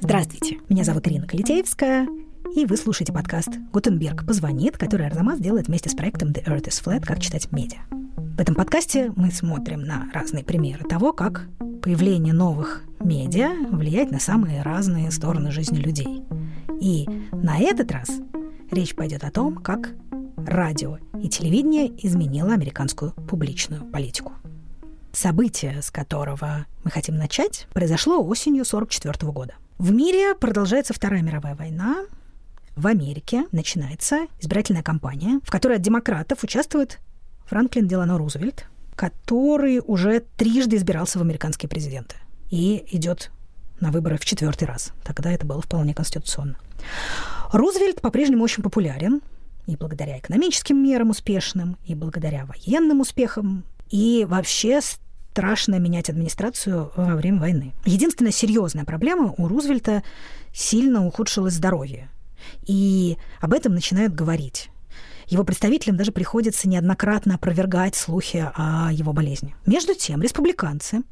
Здравствуйте, 0.00 0.58
меня 0.68 0.84
зовут 0.84 1.06
Ирина 1.06 1.26
Калитеевская, 1.26 2.08
и 2.56 2.64
вы 2.64 2.76
слушаете 2.76 3.12
подкаст 3.12 3.50
«Гутенберг 3.72 4.26
позвонит», 4.26 4.78
который 4.78 5.06
Арзамас 5.06 5.38
делает 5.38 5.68
вместе 5.68 5.90
с 5.90 5.94
проектом 5.94 6.30
«The 6.30 6.44
Earth 6.46 6.68
is 6.68 6.82
Flat. 6.82 7.04
Как 7.04 7.20
читать 7.20 7.52
медиа». 7.52 7.80
В 8.16 8.40
этом 8.40 8.54
подкасте 8.54 9.12
мы 9.16 9.30
смотрим 9.30 9.82
на 9.82 10.08
разные 10.14 10.44
примеры 10.44 10.84
того, 10.84 11.12
как 11.12 11.46
появление 11.82 12.32
новых 12.32 12.84
медиа 13.00 13.50
влияет 13.70 14.10
на 14.10 14.18
самые 14.18 14.62
разные 14.62 15.10
стороны 15.10 15.50
жизни 15.50 15.78
людей. 15.78 16.22
И 16.80 17.06
на 17.32 17.58
этот 17.58 17.92
раз 17.92 18.08
речь 18.70 18.94
пойдет 18.94 19.24
о 19.24 19.30
том, 19.30 19.56
как 19.56 19.90
радио 20.36 20.98
и 21.20 21.28
телевидение 21.28 21.92
изменило 22.06 22.54
американскую 22.54 23.12
публичную 23.12 23.84
политику. 23.84 24.32
Событие, 25.12 25.82
с 25.82 25.90
которого 25.90 26.66
мы 26.84 26.90
хотим 26.90 27.16
начать, 27.16 27.66
произошло 27.72 28.22
осенью 28.24 28.62
1944 28.62 29.32
года– 29.32 29.54
в 29.78 29.92
мире 29.92 30.34
продолжается 30.34 30.92
Вторая 30.92 31.22
мировая 31.22 31.54
война. 31.54 32.04
В 32.74 32.88
Америке 32.88 33.44
начинается 33.52 34.26
избирательная 34.40 34.82
кампания, 34.82 35.38
в 35.44 35.52
которой 35.52 35.76
от 35.76 35.82
демократов 35.82 36.42
участвует 36.42 36.98
Франклин 37.46 37.86
Делано 37.86 38.18
Рузвельт, 38.18 38.66
который 38.96 39.80
уже 39.86 40.24
трижды 40.36 40.74
избирался 40.74 41.20
в 41.20 41.22
американские 41.22 41.68
президенты 41.68 42.16
и 42.50 42.84
идет 42.90 43.30
на 43.78 43.92
выборы 43.92 44.18
в 44.18 44.24
четвертый 44.24 44.64
раз. 44.64 44.90
Тогда 45.04 45.30
это 45.30 45.46
было 45.46 45.62
вполне 45.62 45.94
конституционно. 45.94 46.56
Рузвельт 47.52 48.00
по-прежнему 48.00 48.42
очень 48.42 48.64
популярен 48.64 49.20
и 49.68 49.76
благодаря 49.76 50.18
экономическим 50.18 50.82
мерам 50.82 51.10
успешным, 51.10 51.76
и 51.84 51.94
благодаря 51.94 52.46
военным 52.46 53.00
успехам, 53.00 53.62
и 53.90 54.26
вообще 54.28 54.80
страшно 54.82 55.76
менять 55.78 56.10
администрацию 56.10 56.90
во 56.96 57.14
время 57.14 57.40
войны. 57.40 57.72
Единственная 57.84 58.32
серьезная 58.32 58.84
проблема 58.84 59.34
у 59.36 59.46
Рузвельта 59.46 60.02
сильно 60.52 61.06
ухудшилось 61.06 61.54
здоровье. 61.54 62.10
И 62.66 63.16
об 63.40 63.52
этом 63.52 63.74
начинают 63.74 64.14
говорить. 64.14 64.70
Его 65.28 65.44
представителям 65.44 65.96
даже 65.96 66.10
приходится 66.10 66.68
неоднократно 66.68 67.34
опровергать 67.34 67.94
слухи 67.94 68.50
о 68.54 68.90
его 68.90 69.12
болезни. 69.12 69.54
Между 69.66 69.94
тем, 69.94 70.22
республиканцы 70.22 71.02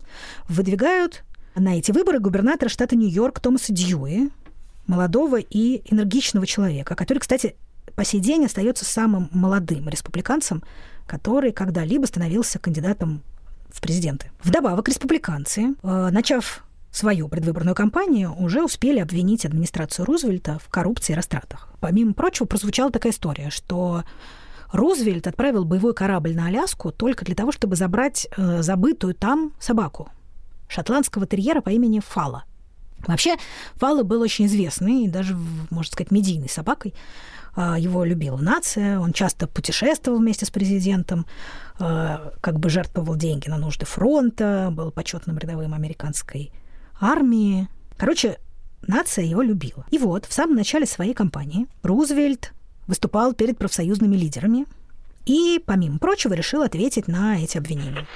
выдвигают 0.49 1.23
на 1.55 1.79
эти 1.79 1.93
выборы 1.93 2.19
губернатора 2.19 2.69
штата 2.69 2.97
Нью-Йорк 2.97 3.41
Томаса 3.41 3.73
Дьюи, 3.73 4.31
молодого 4.87 5.39
и 5.39 5.83
энергичного 5.93 6.47
человека, 6.47 6.95
который, 6.95 7.19
кстати, 7.19 7.57
по 7.95 8.05
сей 8.05 8.21
день 8.21 8.45
остается 8.45 8.85
самым 8.85 9.29
молодым 9.33 9.89
республиканцем, 9.89 10.63
который 11.07 11.53
когда-либо 11.53 12.07
становился 12.07 12.59
кандидатом 12.59 13.23
в 13.71 13.81
президенты. 13.81 14.31
Вдобавок, 14.43 14.89
республиканцы, 14.89 15.75
э, 15.83 16.09
начав 16.11 16.65
свою 16.91 17.29
предвыборную 17.29 17.75
кампанию, 17.75 18.35
уже 18.39 18.62
успели 18.62 19.01
обвинить 19.01 19.45
администрацию 19.45 20.07
Рузвельта 20.07 20.59
в 20.59 20.69
коррупции 20.69 21.12
и 21.12 21.17
растратах. 21.17 21.69
Помимо 21.81 22.15
прочего, 22.15 22.47
прозвучала 22.47 22.91
такая 22.91 23.12
история, 23.12 23.51
что 23.51 24.05
Рузвельт 24.73 25.27
отправил 25.27 25.65
боевой 25.65 25.95
корабль 25.95 26.34
на 26.34 26.47
Аляску 26.47 26.91
только 26.93 27.25
для 27.25 27.34
того, 27.34 27.53
чтобы 27.53 27.77
забрать 27.77 28.27
э, 28.37 28.62
забытую 28.62 29.15
там 29.15 29.53
собаку, 29.61 30.09
шотландского 30.69 31.27
терьера 31.27 31.61
по 31.61 31.71
имени 31.71 32.01
Фала. 32.01 32.45
Вообще, 33.07 33.37
Фала 33.77 34.03
был 34.03 34.21
очень 34.21 34.47
известный 34.47 35.05
и 35.05 35.09
даже, 35.09 35.37
можно 35.71 35.93
сказать, 35.93 36.11
медийной 36.11 36.49
собакой. 36.49 36.95
А, 37.55 37.79
его 37.79 38.05
любила 38.05 38.37
нация, 38.37 39.01
он 39.01 39.13
часто 39.13 39.47
путешествовал 39.47 40.19
вместе 40.19 40.45
с 40.45 40.51
президентом, 40.51 41.27
а, 41.79 42.33
как 42.41 42.59
бы 42.59 42.69
жертвовал 42.69 43.17
деньги 43.17 43.49
на 43.49 43.57
нужды 43.57 43.87
фронта, 43.87 44.69
был 44.73 44.91
почетным 44.91 45.39
рядовым 45.39 45.73
американской 45.73 46.53
армии. 47.01 47.69
Короче, 47.97 48.39
нация 48.83 49.25
его 49.25 49.41
любила. 49.41 49.87
И 49.91 49.99
вот 49.99 50.27
в 50.27 50.33
самом 50.33 50.57
начале 50.57 50.87
своей 50.87 51.15
кампании 51.15 51.67
Рузвельт 51.83 52.53
выступал 52.87 53.33
перед 53.33 53.56
профсоюзными 53.56 54.17
лидерами 54.17 54.67
и, 55.25 55.61
помимо 55.65 55.99
прочего, 55.99 56.35
решил 56.35 56.62
ответить 56.62 57.09
на 57.09 57.43
эти 57.43 57.56
обвинения. 57.56 58.06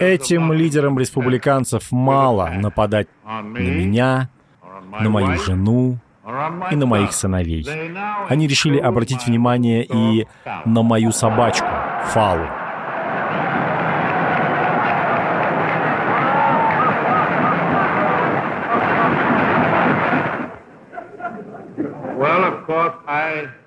Этим 0.00 0.52
лидерам 0.52 0.98
республиканцев 0.98 1.90
мало 1.92 2.48
нападать 2.48 3.08
на 3.24 3.42
меня, 3.42 4.28
на 5.00 5.08
мою 5.10 5.38
жену 5.38 5.98
и 6.70 6.76
на 6.76 6.86
моих 6.86 7.12
сыновей. 7.12 7.66
Они 8.28 8.46
решили 8.46 8.78
обратить 8.78 9.26
внимание 9.26 9.84
и 9.84 10.26
на 10.64 10.82
мою 10.82 11.12
собачку, 11.12 11.68
Фалу. 12.06 12.46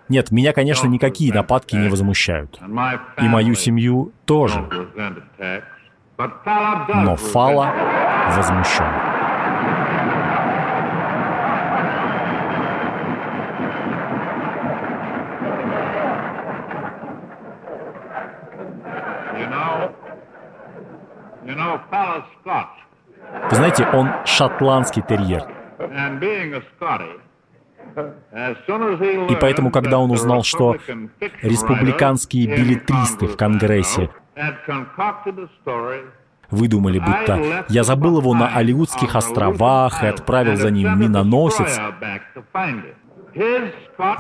Нет, 0.09 0.31
меня, 0.31 0.53
конечно, 0.53 0.87
никакие 0.87 1.33
нападки 1.33 1.75
не 1.75 1.87
возмущают. 1.87 2.59
И 3.17 3.27
мою 3.27 3.53
семью 3.55 4.11
тоже. 4.25 4.67
Но 6.17 7.15
Фала 7.15 7.73
возмущен. 8.35 8.85
Вы 23.49 23.55
знаете, 23.55 23.87
он 23.93 24.11
шотландский 24.25 25.01
терьер. 25.01 25.43
И 29.29 29.35
поэтому, 29.39 29.71
когда 29.71 29.99
он 29.99 30.11
узнал, 30.11 30.43
что 30.43 30.77
республиканские 31.41 32.47
билетристы 32.47 33.27
в 33.27 33.37
Конгрессе 33.37 34.09
выдумали, 36.49 36.99
будто 36.99 37.65
я 37.69 37.83
забыл 37.83 38.19
его 38.19 38.33
на 38.33 38.55
Алиутских 38.55 39.15
островах 39.15 40.03
и 40.03 40.07
отправил 40.07 40.55
за 40.55 40.71
ним 40.71 40.99
миноносец, 40.99 41.79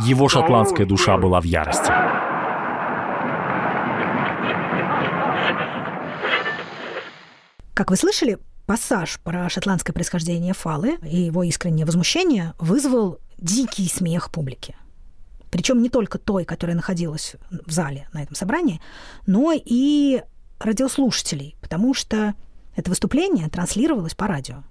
его 0.01 0.29
шотландская 0.29 0.85
душа 0.85 1.17
была 1.17 1.41
в 1.41 1.45
ярости. 1.45 1.91
Как 7.73 7.89
вы 7.91 7.95
слышали, 7.95 8.37
пассаж 8.65 9.19
про 9.23 9.49
шотландское 9.49 9.93
происхождение 9.93 10.53
Фалы 10.53 10.97
и 11.01 11.21
его 11.21 11.43
искреннее 11.43 11.85
возмущение 11.85 12.53
вызвал 12.59 13.19
дикий 13.39 13.87
смех 13.87 14.31
публики. 14.31 14.75
Причем 15.49 15.81
не 15.81 15.89
только 15.89 16.17
той, 16.17 16.45
которая 16.45 16.75
находилась 16.75 17.35
в 17.49 17.71
зале 17.71 18.07
на 18.13 18.21
этом 18.21 18.35
собрании, 18.35 18.81
но 19.25 19.51
и 19.53 20.21
радиослушателей, 20.59 21.55
потому 21.61 21.93
что 21.93 22.35
это 22.75 22.89
выступление 22.89 23.49
транслировалось 23.49 24.13
по 24.13 24.27
радио. 24.27 24.63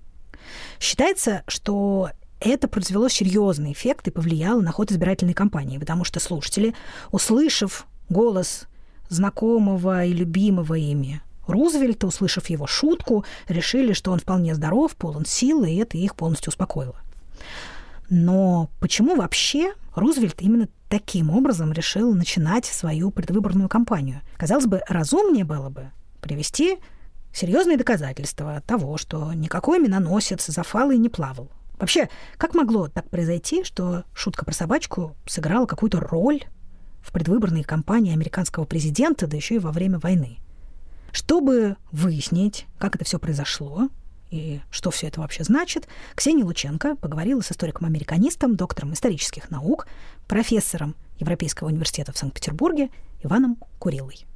Считается, 0.78 1.42
что 1.48 2.10
это 2.40 2.68
произвело 2.68 3.08
серьезный 3.08 3.72
эффект 3.72 4.06
и 4.08 4.12
повлияло 4.12 4.60
на 4.60 4.70
ход 4.70 4.92
избирательной 4.92 5.34
кампании, 5.34 5.78
потому 5.78 6.04
что 6.04 6.20
слушатели, 6.20 6.74
услышав 7.10 7.86
голос 8.08 8.66
знакомого 9.08 10.04
и 10.04 10.12
любимого 10.12 10.74
ими 10.74 11.20
Рузвельта, 11.48 12.06
услышав 12.06 12.50
его 12.50 12.66
шутку, 12.66 13.24
решили, 13.48 13.94
что 13.94 14.12
он 14.12 14.20
вполне 14.20 14.54
здоров, 14.54 14.94
полон 14.94 15.24
силы, 15.24 15.70
и 15.72 15.76
это 15.76 15.96
их 15.96 16.14
полностью 16.14 16.50
успокоило. 16.50 16.96
Но 18.10 18.70
почему 18.80 19.16
вообще 19.16 19.74
Рузвельт 19.94 20.40
именно 20.40 20.68
таким 20.88 21.30
образом 21.30 21.72
решил 21.72 22.14
начинать 22.14 22.64
свою 22.64 23.10
предвыборную 23.10 23.68
кампанию? 23.68 24.22
Казалось 24.36 24.66
бы, 24.66 24.82
разумнее 24.88 25.44
было 25.44 25.68
бы 25.68 25.90
привести 26.20 26.78
серьезные 27.32 27.76
доказательства 27.76 28.62
того, 28.66 28.96
что 28.96 29.32
никакой 29.34 29.78
миноносец 29.78 30.46
за 30.46 30.62
фалой 30.62 30.96
не 30.96 31.08
плавал. 31.08 31.50
Вообще, 31.78 32.08
как 32.38 32.54
могло 32.54 32.88
так 32.88 33.08
произойти, 33.08 33.62
что 33.62 34.04
шутка 34.12 34.44
про 34.44 34.52
собачку 34.52 35.14
сыграла 35.26 35.66
какую-то 35.66 36.00
роль 36.00 36.42
в 37.00 37.12
предвыборной 37.12 37.62
кампании 37.62 38.12
американского 38.12 38.64
президента, 38.64 39.26
да 39.26 39.36
еще 39.36 39.56
и 39.56 39.60
во 39.60 39.70
время 39.70 39.98
войны? 39.98 40.38
Чтобы 41.12 41.76
выяснить, 41.92 42.66
как 42.78 42.96
это 42.96 43.04
все 43.04 43.18
произошло 43.18 43.88
и 44.30 44.60
что 44.70 44.90
все 44.90 45.08
это 45.08 45.20
вообще 45.20 45.44
значит, 45.44 45.88
Ксения 46.14 46.44
Лученко 46.44 46.96
поговорила 46.96 47.40
с 47.40 47.50
историком-американистом, 47.52 48.56
доктором 48.56 48.92
исторических 48.92 49.50
наук, 49.50 49.86
профессором 50.26 50.94
Европейского 51.18 51.68
университета 51.68 52.12
в 52.12 52.18
Санкт-Петербурге 52.18 52.90
Иваном 53.22 53.56
Курилой. 53.78 54.26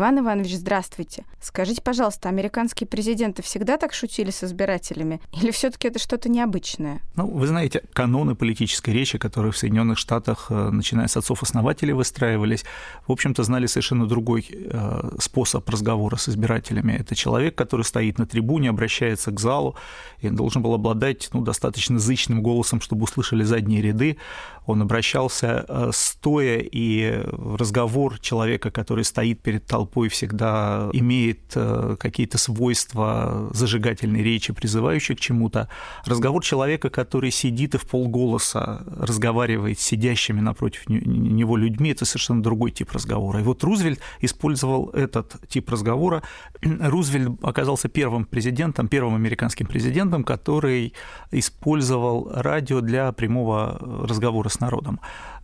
Иван 0.00 0.20
Иванович, 0.20 0.56
здравствуйте. 0.56 1.26
Скажите, 1.42 1.82
пожалуйста, 1.82 2.30
американские 2.30 2.88
президенты 2.88 3.42
всегда 3.42 3.76
так 3.76 3.92
шутили 3.92 4.30
с 4.30 4.42
избирателями? 4.42 5.20
Или 5.38 5.50
все 5.50 5.68
таки 5.68 5.88
это 5.88 5.98
что-то 5.98 6.30
необычное? 6.30 7.02
Ну, 7.16 7.26
вы 7.26 7.46
знаете, 7.46 7.82
каноны 7.92 8.34
политической 8.34 8.94
речи, 8.94 9.18
которые 9.18 9.52
в 9.52 9.58
Соединенных 9.58 9.98
Штатах, 9.98 10.46
э, 10.48 10.70
начиная 10.70 11.06
с 11.06 11.18
отцов-основателей, 11.18 11.92
выстраивались, 11.92 12.64
в 13.06 13.12
общем-то, 13.12 13.42
знали 13.42 13.66
совершенно 13.66 14.06
другой 14.06 14.46
э, 14.50 15.10
способ 15.18 15.68
разговора 15.68 16.16
с 16.16 16.30
избирателями. 16.30 16.94
Это 16.94 17.14
человек, 17.14 17.54
который 17.54 17.82
стоит 17.82 18.18
на 18.18 18.24
трибуне, 18.24 18.70
обращается 18.70 19.30
к 19.32 19.38
залу, 19.38 19.76
и 20.20 20.30
должен 20.30 20.62
был 20.62 20.72
обладать 20.72 21.28
ну, 21.34 21.42
достаточно 21.42 21.98
зычным 21.98 22.42
голосом, 22.42 22.80
чтобы 22.80 23.02
услышали 23.04 23.42
задние 23.42 23.82
ряды. 23.82 24.16
Он 24.64 24.80
обращался 24.80 25.66
э, 25.68 25.90
стоя, 25.92 26.58
и 26.58 27.22
разговор 27.58 28.18
человека, 28.18 28.70
который 28.70 29.04
стоит 29.04 29.40
перед 29.42 29.66
толпой, 29.66 29.89
всегда 30.08 30.88
имеет 30.92 31.52
э, 31.54 31.96
какие-то 31.98 32.38
свойства 32.38 33.50
зажигательной 33.52 34.22
речи, 34.22 34.52
призывающие 34.52 35.16
к 35.16 35.20
чему-то. 35.20 35.68
Разговор 36.04 36.42
человека, 36.42 36.90
который 36.90 37.30
сидит 37.30 37.74
и 37.74 37.78
в 37.78 37.86
полголоса 37.86 38.84
разговаривает 38.96 39.78
с 39.78 39.82
сидящими 39.82 40.40
напротив 40.40 40.88
него 40.88 41.56
людьми, 41.56 41.90
это 41.90 42.04
совершенно 42.04 42.42
другой 42.42 42.70
тип 42.70 42.92
разговора. 42.92 43.40
И 43.40 43.42
вот 43.42 43.62
Рузвельт 43.64 44.00
использовал 44.20 44.90
этот 44.90 45.36
тип 45.48 45.70
разговора. 45.70 46.22
Рузвельт 46.62 47.38
оказался 47.42 47.88
первым 47.88 48.24
президентом, 48.24 48.88
первым 48.88 49.14
американским 49.14 49.66
президентом, 49.66 50.24
который 50.24 50.94
использовал 51.30 52.30
радио 52.32 52.80
для 52.80 53.12
прямого 53.12 53.78
разговора 54.06 54.48
с 54.48 54.60
народом. 54.60 55.00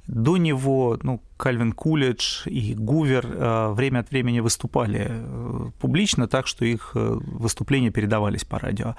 До 0.07 0.37
него 0.37 0.99
ну, 1.03 1.21
Кальвин 1.37 1.73
Кулидж 1.73 2.47
и 2.47 2.75
Гувер 2.75 3.27
э, 3.27 3.73
время 3.73 4.01
от 4.01 4.11
времени 4.11 4.39
выступали 4.39 5.07
э, 5.09 5.71
публично 5.81 6.29
так, 6.29 6.47
что 6.47 6.65
их 6.65 6.93
э, 6.95 7.19
выступления 7.21 7.91
передавались 7.91 8.45
по 8.45 8.59
радио. 8.59 8.95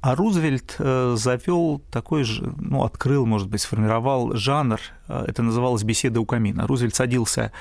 А 0.00 0.14
Рузвельт 0.14 0.76
завел 0.78 1.80
такой 1.90 2.24
же, 2.24 2.52
ну, 2.58 2.84
открыл, 2.84 3.24
может 3.24 3.48
быть, 3.48 3.62
сформировал 3.62 4.36
жанр, 4.36 4.78
это 5.08 5.42
называлось 5.42 5.82
«беседа 5.82 6.20
у 6.20 6.26
камина». 6.26 6.66
Рузвельт 6.66 6.94
садился 6.94 7.52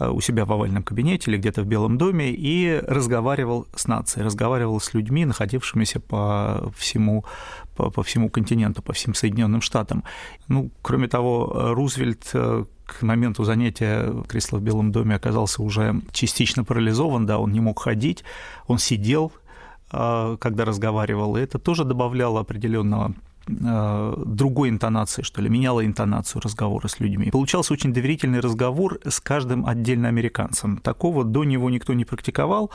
у 0.00 0.20
себя 0.20 0.44
в 0.44 0.52
овальном 0.52 0.82
кабинете 0.82 1.30
или 1.30 1.38
где-то 1.38 1.62
в 1.62 1.66
Белом 1.66 1.98
доме 1.98 2.30
и 2.30 2.80
разговаривал 2.88 3.66
с 3.74 3.86
нацией, 3.86 4.24
разговаривал 4.24 4.80
с 4.80 4.94
людьми, 4.94 5.24
находившимися 5.24 6.00
по 6.00 6.72
всему 6.76 7.24
по, 7.74 7.90
по 7.90 8.02
всему 8.02 8.28
континенту, 8.28 8.82
по 8.82 8.92
всем 8.92 9.14
Соединенным 9.14 9.60
Штатам. 9.60 10.04
Ну, 10.48 10.70
кроме 10.82 11.08
того, 11.08 11.74
Рузвельт 11.74 12.30
э, 12.34 12.64
к 12.86 13.02
моменту 13.02 13.44
занятия 13.44 14.12
кресла 14.28 14.58
в 14.58 14.62
Белом 14.62 14.92
доме 14.92 15.14
оказался 15.14 15.62
уже 15.62 15.94
частично 16.12 16.64
парализован, 16.64 17.26
да, 17.26 17.38
он 17.38 17.52
не 17.52 17.60
мог 17.60 17.78
ходить, 17.82 18.24
он 18.66 18.78
сидел, 18.78 19.32
э, 19.92 20.36
когда 20.40 20.64
разговаривал, 20.64 21.36
и 21.36 21.40
это 21.40 21.58
тоже 21.58 21.84
добавляло 21.84 22.40
определенного 22.40 23.10
э, 23.10 23.29
другой 23.50 24.68
интонации, 24.68 25.22
что 25.22 25.42
ли, 25.42 25.48
меняло 25.48 25.84
интонацию 25.84 26.42
разговора 26.42 26.88
с 26.88 27.00
людьми. 27.00 27.30
Получался 27.30 27.72
очень 27.72 27.92
доверительный 27.92 28.40
разговор 28.40 28.98
с 29.04 29.20
каждым 29.20 29.66
отдельно 29.66 30.08
американцем. 30.08 30.78
Такого 30.78 31.24
до 31.24 31.44
него 31.44 31.70
никто 31.70 31.92
не 31.94 32.04
практиковал, 32.04 32.70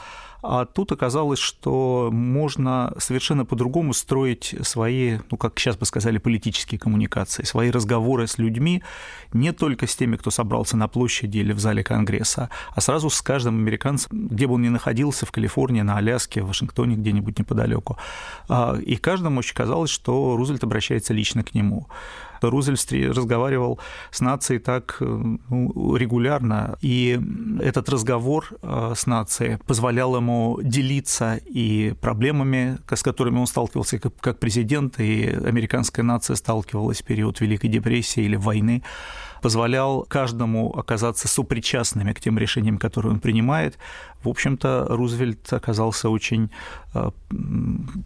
а 0.47 0.65
тут 0.65 0.91
оказалось, 0.91 1.39
что 1.39 2.09
можно 2.11 2.93
совершенно 2.99 3.45
по-другому 3.45 3.93
строить 3.93 4.55
свои, 4.61 5.17
ну, 5.31 5.37
как 5.37 5.57
сейчас 5.59 5.75
бы 5.75 5.85
сказали, 5.85 6.17
политические 6.17 6.79
коммуникации, 6.79 7.43
свои 7.43 7.71
разговоры 7.71 8.27
с 8.27 8.37
людьми, 8.37 8.83
не 9.33 9.51
только 9.51 9.87
с 9.87 9.95
теми, 9.95 10.17
кто 10.17 10.29
собрался 10.29 10.77
на 10.77 10.87
площади 10.87 11.39
или 11.39 11.51
в 11.51 11.59
зале 11.59 11.83
Конгресса, 11.83 12.49
а 12.73 12.81
сразу 12.81 13.09
с 13.09 13.21
каждым 13.21 13.55
американцем, 13.55 14.27
где 14.27 14.47
бы 14.47 14.53
он 14.53 14.61
ни 14.61 14.69
находился, 14.69 15.25
в 15.25 15.31
Калифорнии, 15.31 15.81
на 15.81 15.97
Аляске, 15.97 16.41
в 16.41 16.47
Вашингтоне, 16.47 16.95
где-нибудь 16.95 17.39
неподалеку. 17.39 17.97
А, 18.47 18.75
и 18.75 18.95
каждому 18.97 19.39
очень 19.39 19.55
казалось, 19.55 19.89
что 19.89 20.37
Рузвельт 20.37 20.63
обращается 20.63 21.13
лично 21.13 21.43
к 21.43 21.55
нему. 21.55 21.87
Рузвельт 22.41 23.15
разговаривал 23.15 23.79
с 24.11 24.21
нацией 24.21 24.59
так 24.59 24.97
э, 24.99 25.05
ну, 25.05 25.95
регулярно, 25.95 26.77
и 26.81 27.19
этот 27.61 27.89
разговор 27.89 28.47
э, 28.61 28.93
с 28.95 29.05
нацией 29.07 29.57
позволял 29.65 30.15
ему 30.15 30.59
делиться 30.61 31.39
и 31.45 31.93
проблемами, 32.01 32.77
с 32.89 33.03
которыми 33.03 33.39
он 33.39 33.47
сталкивался 33.47 33.99
как 33.99 34.39
президент, 34.39 34.99
и 34.99 35.25
американская 35.27 36.03
нация 36.03 36.35
сталкивалась 36.35 37.01
в 37.01 37.05
период 37.05 37.41
Великой 37.41 37.67
депрессии 37.69 38.23
или 38.23 38.35
войны 38.35 38.83
позволял 39.45 40.01
каждому 40.09 40.75
оказаться 40.75 41.27
сопричастными 41.27 42.13
к 42.13 42.19
тем 42.19 42.39
решениям, 42.39 42.79
которые 42.79 43.13
он 43.13 43.19
принимает. 43.19 43.77
В 44.25 44.29
общем-то, 44.29 44.87
Рузвельт 44.89 45.53
оказался 45.53 46.09
очень 46.09 46.49
э, 46.95 47.11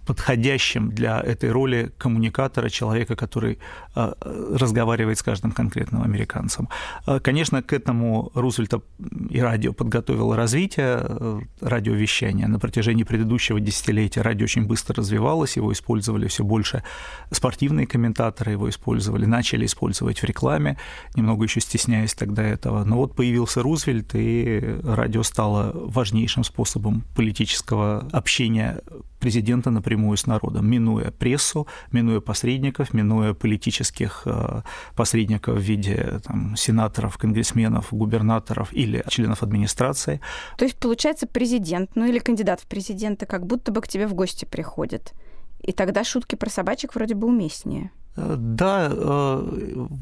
подходящим 0.05 0.91
для 0.91 1.21
этой 1.21 1.49
роли 1.51 1.91
коммуникатора, 1.97 2.69
человека, 2.69 3.15
который 3.15 3.57
э, 3.95 4.13
разговаривает 4.53 5.17
с 5.17 5.23
каждым 5.23 5.51
конкретным 5.51 6.03
американцем. 6.03 6.67
Э, 7.07 7.19
конечно, 7.19 7.63
к 7.63 7.71
этому 7.71 8.31
Рузвельта 8.33 8.81
и 9.29 9.39
радио 9.39 9.71
подготовило 9.71 10.35
развитие 10.35 11.39
радиовещания. 11.61 12.47
На 12.47 12.59
протяжении 12.59 13.03
предыдущего 13.03 13.59
десятилетия 13.61 14.21
радио 14.21 14.43
очень 14.43 14.67
быстро 14.67 14.95
развивалось, 14.95 15.57
его 15.57 15.71
использовали 15.71 16.27
все 16.27 16.43
больше 16.43 16.83
спортивные 17.31 17.87
комментаторы, 17.87 18.51
его 18.51 18.67
использовали, 18.67 19.25
начали 19.25 19.65
использовать 19.65 20.19
в 20.19 20.25
рекламе, 20.25 20.77
немного 21.15 21.45
еще 21.45 21.61
стесняясь 21.61 22.13
тогда 22.13 22.43
этого. 22.43 22.83
Но 22.83 22.97
вот 22.97 23.15
появился 23.15 23.63
Рузвельт, 23.63 24.15
и 24.15 24.79
радио 24.83 25.23
стало 25.23 25.71
важнейшим 26.09 26.43
способом 26.43 27.03
политического 27.15 28.07
общения 28.11 28.81
президента 29.19 29.69
напрямую 29.69 30.17
с 30.17 30.27
народом, 30.27 30.67
минуя 30.67 31.11
прессу, 31.11 31.67
минуя 31.91 32.19
посредников, 32.19 32.93
минуя 32.93 33.33
политических 33.33 34.23
э, 34.25 34.61
посредников 34.95 35.57
в 35.57 35.61
виде 35.61 36.19
там, 36.25 36.55
сенаторов, 36.55 37.17
конгрессменов, 37.17 37.87
губернаторов 37.91 38.73
или 38.73 39.03
членов 39.07 39.43
администрации. 39.43 40.19
То 40.57 40.65
есть, 40.65 40.77
получается, 40.77 41.27
президент, 41.27 41.91
ну 41.95 42.05
или 42.05 42.19
кандидат 42.19 42.61
в 42.61 42.65
президенты 42.65 43.25
как 43.25 43.45
будто 43.45 43.71
бы 43.71 43.81
к 43.81 43.87
тебе 43.87 44.07
в 44.07 44.13
гости 44.13 44.45
приходит. 44.45 45.13
И 45.61 45.73
тогда 45.73 46.03
шутки 46.03 46.35
про 46.35 46.49
собачек 46.49 46.95
вроде 46.95 47.13
бы 47.13 47.27
уместнее. 47.27 47.91
Э, 48.19 48.35
да, 48.37 48.89
э, 48.91 49.41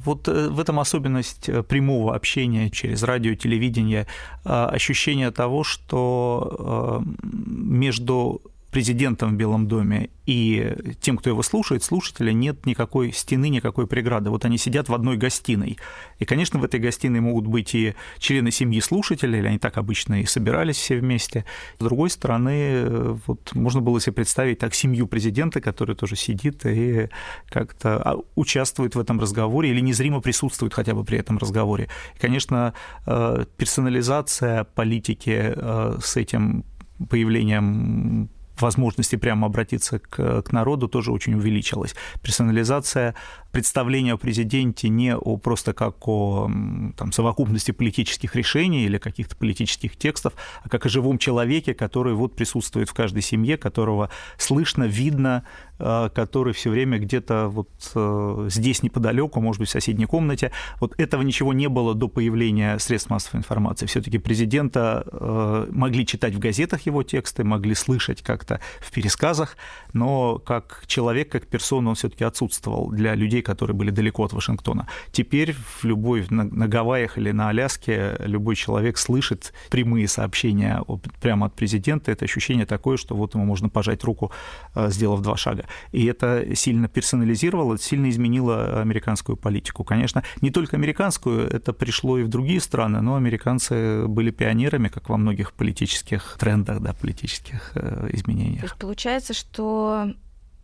вот 0.03 0.27
э, 0.27 0.49
в 0.49 0.59
этом 0.59 0.79
особенность 0.79 1.49
прямого 1.67 2.15
общения 2.15 2.69
через 2.69 3.03
радио, 3.03 3.35
телевидение, 3.35 4.07
ощущение 4.43 5.31
того, 5.31 5.63
что 5.63 7.03
между 7.23 8.41
президентом 8.77 9.33
в 9.33 9.37
Белом 9.37 9.67
доме 9.67 10.11
и 10.27 10.75
тем, 11.01 11.17
кто 11.17 11.31
его 11.31 11.41
слушает, 11.41 11.83
слушателя, 11.83 12.31
нет 12.31 12.67
никакой 12.67 13.11
стены, 13.11 13.49
никакой 13.49 13.87
преграды. 13.87 14.29
Вот 14.29 14.45
они 14.45 14.59
сидят 14.59 14.87
в 14.87 14.93
одной 14.93 15.17
гостиной. 15.17 15.79
И, 16.19 16.25
конечно, 16.25 16.59
в 16.59 16.63
этой 16.63 16.79
гостиной 16.79 17.19
могут 17.19 17.47
быть 17.47 17.73
и 17.73 17.95
члены 18.19 18.51
семьи 18.51 18.79
слушателей, 18.79 19.39
или 19.39 19.47
они 19.47 19.57
так 19.57 19.77
обычно 19.77 20.21
и 20.21 20.25
собирались 20.27 20.75
все 20.75 20.99
вместе. 20.99 21.43
С 21.79 21.83
другой 21.83 22.11
стороны, 22.11 23.19
вот 23.25 23.55
можно 23.55 23.81
было 23.81 23.99
себе 23.99 24.13
представить 24.13 24.59
так 24.59 24.75
семью 24.75 25.07
президента, 25.07 25.59
который 25.59 25.95
тоже 25.95 26.15
сидит 26.15 26.63
и 26.67 27.09
как-то 27.49 27.99
а, 27.99 28.19
участвует 28.35 28.93
в 28.93 28.99
этом 28.99 29.19
разговоре 29.19 29.71
или 29.71 29.79
незримо 29.79 30.21
присутствует 30.21 30.75
хотя 30.75 30.93
бы 30.93 31.03
при 31.03 31.17
этом 31.17 31.39
разговоре. 31.39 31.89
И, 32.15 32.19
конечно, 32.19 32.75
э, 33.07 33.45
персонализация 33.57 34.65
политики 34.65 35.53
э, 35.55 35.97
с 35.99 36.15
этим 36.15 36.63
появлением 37.09 38.29
возможности 38.61 39.15
прямо 39.15 39.47
обратиться 39.47 39.99
к, 39.99 40.41
к 40.41 40.51
народу 40.51 40.87
тоже 40.87 41.11
очень 41.11 41.35
увеличилась. 41.35 41.95
Персонализация 42.21 43.15
представления 43.51 44.13
о 44.13 44.17
президенте 44.17 44.89
не 44.89 45.15
о 45.15 45.37
просто 45.37 45.73
как 45.73 46.07
о 46.07 46.49
там, 46.95 47.11
совокупности 47.11 47.71
политических 47.71 48.35
решений 48.35 48.85
или 48.85 48.97
каких-то 48.97 49.35
политических 49.35 49.97
текстов, 49.97 50.33
а 50.63 50.69
как 50.69 50.85
о 50.85 50.89
живом 50.89 51.17
человеке, 51.17 51.73
который 51.73 52.13
вот 52.13 52.35
присутствует 52.35 52.89
в 52.89 52.93
каждой 52.93 53.21
семье, 53.21 53.57
которого 53.57 54.09
слышно, 54.37 54.85
видно, 54.85 55.43
э, 55.79 56.09
который 56.13 56.53
все 56.53 56.69
время 56.69 56.99
где-то 56.99 57.49
вот 57.49 57.69
э, 57.95 58.47
здесь 58.49 58.83
неподалеку, 58.83 59.41
может 59.41 59.59
быть, 59.59 59.69
в 59.69 59.71
соседней 59.71 60.05
комнате. 60.05 60.51
Вот 60.79 60.93
этого 60.97 61.21
ничего 61.21 61.53
не 61.53 61.67
было 61.67 61.93
до 61.93 62.07
появления 62.07 62.79
средств 62.79 63.09
массовой 63.09 63.39
информации. 63.39 63.85
Все-таки 63.85 64.17
президента 64.17 65.05
э, 65.11 65.67
могли 65.71 66.05
читать 66.05 66.33
в 66.33 66.39
газетах 66.39 66.85
его 66.85 67.03
тексты, 67.03 67.43
могли 67.43 67.75
слышать 67.75 68.21
как 68.21 68.37
как-то 68.37 68.59
в 68.79 68.91
пересказах, 68.91 69.57
но 69.93 70.37
как 70.37 70.83
человек, 70.85 71.31
как 71.31 71.47
персона 71.47 71.89
он 71.89 71.95
все-таки 71.95 72.23
отсутствовал 72.23 72.89
для 72.91 73.15
людей, 73.15 73.36
которые 73.41 73.75
были 73.75 73.91
далеко 73.91 74.23
от 74.23 74.33
Вашингтона. 74.33 74.87
Теперь 75.11 75.53
в 75.53 75.83
любой, 75.83 76.25
на, 76.29 76.43
на 76.43 76.67
Гавайях 76.67 77.17
или 77.17 77.31
на 77.31 77.49
Аляске 77.49 78.15
любой 78.19 78.55
человек 78.55 78.97
слышит 78.97 79.53
прямые 79.69 80.07
сообщения 80.07 80.83
прямо 81.21 81.47
от 81.47 81.55
президента. 81.55 82.11
Это 82.11 82.25
ощущение 82.25 82.65
такое, 82.65 82.97
что 82.97 83.15
вот 83.15 83.35
ему 83.35 83.45
можно 83.45 83.69
пожать 83.69 84.03
руку, 84.03 84.31
э, 84.75 84.89
сделав 84.89 85.21
два 85.21 85.37
шага. 85.37 85.65
И 85.91 86.05
это 86.05 86.55
сильно 86.55 86.87
персонализировало, 86.87 87.77
сильно 87.77 88.09
изменило 88.09 88.81
американскую 88.81 89.37
политику. 89.37 89.83
Конечно, 89.83 90.23
не 90.41 90.51
только 90.51 90.75
американскую, 90.75 91.47
это 91.47 91.73
пришло 91.73 92.17
и 92.17 92.23
в 92.23 92.27
другие 92.27 92.59
страны, 92.59 93.01
но 93.01 93.15
американцы 93.15 94.07
были 94.07 94.31
пионерами, 94.31 94.87
как 94.87 95.09
во 95.09 95.17
многих 95.17 95.53
политических 95.53 96.37
трендах, 96.39 96.81
да, 96.81 96.93
политических 96.93 97.71
э, 97.75 98.09
изменениях. 98.13 98.61
То 98.61 98.65
есть 98.67 98.79
получается, 98.79 99.33
что 99.33 100.13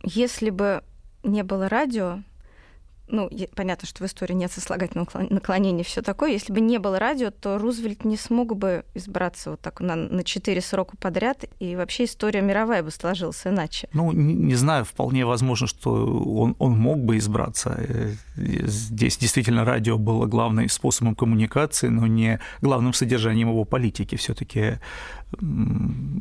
если 0.03 0.50
бы 0.50 0.84
не 1.24 1.44
было 1.44 1.70
радио, 1.70 2.20
ну, 3.07 3.29
понятно, 3.55 3.88
что 3.88 4.03
в 4.03 4.07
истории 4.07 4.33
нет 4.33 4.51
сослагательного 4.51 5.07
наклонения, 5.29 5.83
все 5.83 6.01
такое. 6.01 6.31
Если 6.31 6.53
бы 6.53 6.62
не 6.62 6.77
было 6.77 7.00
радио, 7.00 7.31
то 7.31 7.57
Рузвельт 7.57 8.05
не 8.05 8.17
смог 8.17 8.55
бы 8.55 8.86
избраться 8.93 9.51
вот 9.51 9.62
так 9.62 9.81
на, 9.81 9.95
на 9.95 10.24
четыре 10.24 10.62
срока 10.62 10.95
подряд, 10.98 11.45
и 11.60 11.75
вообще 11.75 12.05
история 12.05 12.41
мировая 12.41 12.81
бы 12.81 12.91
сложилась 12.91 13.45
иначе. 13.45 13.89
Ну, 13.93 14.12
не, 14.12 14.33
не 14.33 14.55
знаю, 14.55 14.86
вполне 14.86 15.25
возможно, 15.25 15.67
что 15.67 15.91
он, 15.91 16.55
он 16.60 16.77
мог 16.77 17.00
бы 17.00 17.17
избраться. 17.17 17.75
Э, 17.77 18.13
здесь 18.36 19.17
действительно 19.17 19.65
радио 19.65 19.98
было 19.98 20.25
главным 20.25 20.69
способом 20.69 21.15
коммуникации, 21.15 21.89
но 21.89 22.07
не 22.07 22.39
главным 22.62 22.93
содержанием 22.93 23.50
его 23.50 23.65
политики. 23.65 24.15
все 24.15 24.33
таки 24.33 24.79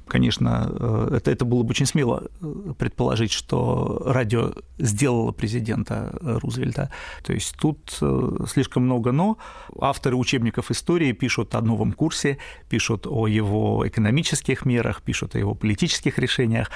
конечно, 0.07 0.69
э, 0.71 1.17
это, 1.17 1.31
это 1.31 1.45
было 1.45 1.63
бы 1.63 1.71
очень 1.71 1.87
смело 1.87 2.25
э, 2.41 2.73
предположить, 2.79 3.33
что 3.33 4.03
радио 4.05 4.53
сделало 4.79 5.33
президента 5.33 6.19
Рузвельта. 6.21 6.91
То 7.23 7.33
есть 7.33 7.55
тут 7.59 7.99
э, 8.01 8.47
слишком 8.49 8.85
много 8.85 9.13
«но». 9.13 9.39
Авторы 9.81 10.17
учебников 10.17 10.71
истории 10.71 11.13
пишут 11.13 11.55
о 11.55 11.61
новом 11.61 11.93
курсе, 11.93 12.39
пишут 12.69 13.07
о 13.07 13.27
его 13.27 13.87
экономических 13.87 14.65
мерах, 14.65 15.03
пишут 15.03 15.35
о 15.35 15.39
его 15.39 15.55
политических 15.55 16.19
решениях, 16.19 16.71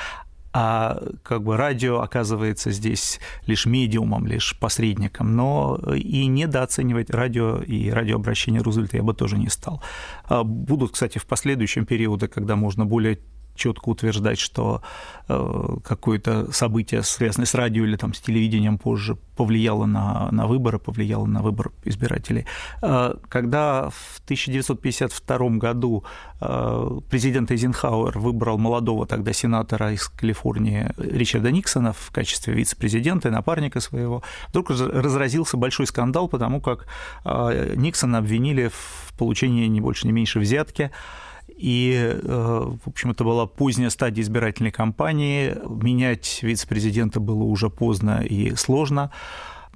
а 0.58 1.02
как 1.22 1.42
бы 1.42 1.58
радио 1.58 2.00
оказывается 2.00 2.70
здесь 2.70 3.20
лишь 3.46 3.66
медиумом, 3.66 4.26
лишь 4.26 4.58
посредником, 4.58 5.36
но 5.36 5.78
и 5.94 6.24
недооценивать 6.24 7.10
радио 7.10 7.58
и 7.58 7.90
радиообращение 7.90 8.62
Рузвельта 8.62 8.96
я 8.96 9.02
бы 9.02 9.12
тоже 9.12 9.36
не 9.36 9.50
стал. 9.50 9.82
А 10.24 10.44
будут, 10.44 10.92
кстати, 10.92 11.18
в 11.18 11.26
последующем 11.26 11.84
периоде, 11.84 12.26
когда 12.28 12.56
можно 12.56 12.86
более 12.86 13.18
четко 13.56 13.88
утверждать, 13.88 14.38
что 14.38 14.82
э, 15.28 15.76
какое-то 15.82 16.52
событие, 16.52 17.02
связанное 17.02 17.46
с 17.46 17.54
радио 17.54 17.84
или 17.84 17.96
там, 17.96 18.14
с 18.14 18.20
телевидением 18.20 18.78
позже, 18.78 19.16
повлияло 19.36 19.86
на, 19.86 20.30
на 20.30 20.46
выборы, 20.46 20.78
повлияло 20.78 21.26
на 21.26 21.42
выбор 21.42 21.72
избирателей. 21.84 22.46
Э, 22.82 23.14
когда 23.28 23.90
в 23.90 24.20
1952 24.24 25.48
году 25.58 26.04
э, 26.40 27.00
президент 27.10 27.50
Эйзенхауэр 27.50 28.18
выбрал 28.18 28.58
молодого 28.58 29.06
тогда 29.06 29.32
сенатора 29.32 29.92
из 29.92 30.08
Калифорнии 30.08 30.92
Ричарда 30.96 31.50
Никсона 31.50 31.92
в 31.92 32.10
качестве 32.12 32.54
вице-президента 32.54 33.28
и 33.28 33.32
напарника 33.32 33.80
своего, 33.80 34.22
вдруг 34.48 34.70
разразился 34.70 35.56
большой 35.56 35.86
скандал, 35.86 36.28
потому 36.28 36.60
как 36.60 36.86
Никсона 37.24 38.18
обвинили 38.18 38.68
в 38.68 39.12
получении 39.16 39.66
не 39.66 39.80
больше, 39.80 40.06
не 40.06 40.12
меньше 40.12 40.38
взятки, 40.38 40.90
и, 41.48 41.94
э, 41.94 42.76
в 42.84 42.88
общем, 42.88 43.10
это 43.10 43.24
была 43.24 43.46
поздняя 43.46 43.90
стадия 43.90 44.22
избирательной 44.22 44.72
кампании. 44.72 45.56
Менять 45.66 46.40
вице-президента 46.42 47.20
было 47.20 47.44
уже 47.44 47.70
поздно 47.70 48.22
и 48.22 48.54
сложно. 48.56 49.10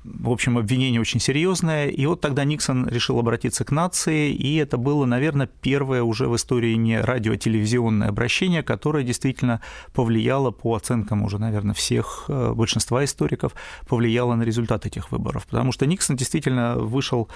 В 0.05 0.31
общем, 0.31 0.57
обвинение 0.57 1.01
очень 1.01 1.21
серьезное. 1.21 1.89
И 1.89 2.07
вот 2.07 2.21
тогда 2.21 2.45
Никсон 2.45 2.89
решил 2.89 3.19
обратиться 3.19 3.65
к 3.65 3.71
нации, 3.71 4.31
и 4.33 4.57
это 4.57 4.79
было, 4.79 5.05
наверное, 5.05 5.49
первое 5.61 6.03
уже 6.03 6.29
в 6.29 6.37
истории 6.37 6.75
не 6.75 7.01
радио-телевизионное 7.01 8.09
обращение, 8.09 8.63
которое 8.63 9.05
действительно 9.05 9.61
повлияло, 9.93 10.51
по 10.51 10.75
оценкам 10.75 11.23
уже, 11.23 11.39
наверное, 11.39 11.75
всех, 11.75 12.25
э, 12.29 12.53
большинства 12.55 13.05
историков, 13.05 13.53
повлияло 13.87 14.35
на 14.35 14.43
результат 14.43 14.87
этих 14.87 15.13
выборов. 15.13 15.47
Потому 15.47 15.73
что 15.73 15.87
Никсон 15.87 16.17
действительно 16.17 16.77
вышел 16.77 17.29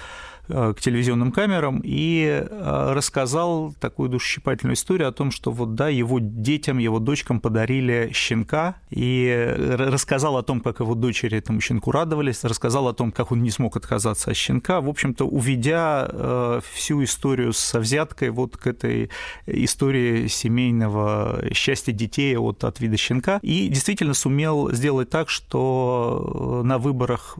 Э, 0.47 0.73
к 0.77 0.81
телевизионным 0.81 1.31
камерам 1.31 1.81
и 1.83 2.45
э, 2.47 2.93
рассказал 2.93 3.73
такую 3.79 4.09
душесчипательную 4.09 4.75
историю 4.75 5.07
о 5.07 5.11
том, 5.11 5.31
что 5.31 5.49
вот 5.49 5.73
да, 5.73 5.89
его 5.89 6.19
детям, 6.19 6.77
его 6.77 6.99
дочкам 6.99 7.39
подарили 7.39 8.11
щенка, 8.13 8.75
и 8.91 9.55
рассказал 9.57 10.37
о 10.37 10.43
том, 10.43 10.61
как 10.61 10.81
его 10.81 10.93
дочери 10.93 11.39
этому 11.39 11.61
щенку 11.61 11.91
радовались, 11.91 12.43
рассказал 12.55 12.87
о 12.87 12.93
том, 12.93 13.11
как 13.11 13.31
он 13.33 13.43
не 13.43 13.51
смог 13.51 13.75
отказаться 13.75 14.31
от 14.31 14.37
щенка, 14.37 14.79
в 14.79 14.87
общем-то, 14.87 15.25
уведя 15.25 16.07
э, 16.09 16.61
всю 16.73 17.03
историю 17.03 17.51
со 17.51 17.79
взяткой 17.79 18.29
вот 18.29 18.55
к 18.55 18.65
этой 18.65 19.09
истории 19.45 20.27
семейного 20.27 21.43
счастья 21.53 21.91
детей 21.91 22.37
от, 22.37 22.63
от 22.63 22.79
вида 22.79 22.95
щенка, 22.95 23.39
и 23.41 23.67
действительно 23.67 24.13
сумел 24.13 24.71
сделать 24.71 25.09
так, 25.09 25.29
что 25.29 26.61
на 26.63 26.77
выборах 26.77 27.37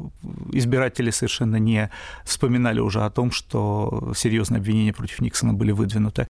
избиратели 0.51 1.12
совершенно 1.12 1.55
не 1.55 1.89
вспоминали 2.25 2.81
уже 2.81 3.01
о 3.05 3.10
том, 3.10 3.31
что 3.31 4.12
серьезные 4.15 4.60
обвинения 4.60 4.93
против 4.93 5.22
Никсона 5.22 5.53
были 5.53 5.72
выдвинуты. 5.72 6.27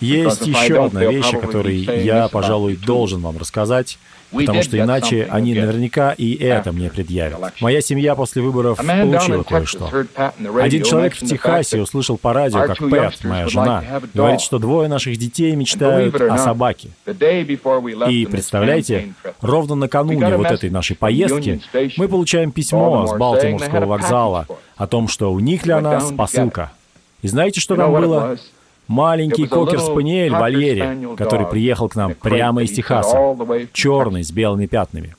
Есть 0.00 0.46
еще 0.46 0.84
одна 0.84 1.04
вещь, 1.04 1.32
о 1.34 1.38
которой 1.38 1.76
я, 1.76 2.28
пожалуй, 2.28 2.76
должен 2.76 3.20
вам 3.20 3.38
рассказать, 3.38 3.98
потому 4.30 4.62
что 4.62 4.78
иначе 4.78 5.28
они 5.30 5.54
наверняка 5.54 6.12
и 6.12 6.34
это 6.34 6.72
мне 6.72 6.88
предъявят. 6.90 7.38
Моя 7.60 7.80
семья 7.80 8.14
после 8.14 8.42
выборов 8.42 8.78
получила 8.78 9.42
кое-что. 9.42 9.90
Один 10.60 10.82
человек 10.84 11.14
в 11.14 11.20
Техасе 11.26 11.80
услышал 11.80 12.16
по 12.18 12.32
радио, 12.32 12.64
как 12.66 12.78
Пэт, 12.78 13.24
моя 13.24 13.48
жена, 13.48 13.84
говорит, 14.14 14.40
что 14.40 14.58
двое 14.58 14.88
наших 14.88 15.16
детей 15.16 15.54
мечтают 15.54 16.18
о 16.20 16.38
собаке. 16.38 16.90
И 18.08 18.26
представляете, 18.26 19.14
ровно 19.40 19.74
накануне 19.74 20.36
вот 20.36 20.46
этой 20.50 20.70
нашей 20.70 20.96
поездки 20.96 21.60
мы 21.96 22.08
получаем 22.08 22.52
письмо 22.52 23.06
с 23.06 23.16
Балтиморского 23.18 23.86
вокзала 23.86 24.46
о 24.76 24.86
том, 24.86 25.08
что 25.08 25.32
у 25.32 25.40
них 25.40 25.62
для 25.62 25.80
нас 25.80 26.12
посылка. 26.12 26.72
И 27.22 27.28
знаете, 27.28 27.60
что 27.60 27.76
там 27.76 27.92
было? 27.92 28.36
Маленький 28.88 29.46
кокер-спаниель 29.46 30.32
Валерий, 30.32 31.16
который 31.16 31.46
приехал 31.46 31.88
к 31.88 31.94
нам 31.94 32.14
прямо 32.14 32.62
из 32.62 32.72
Техаса, 32.72 33.36
черный, 33.72 34.22
с 34.24 34.32
белыми 34.32 34.66
пятнами. 34.66 35.14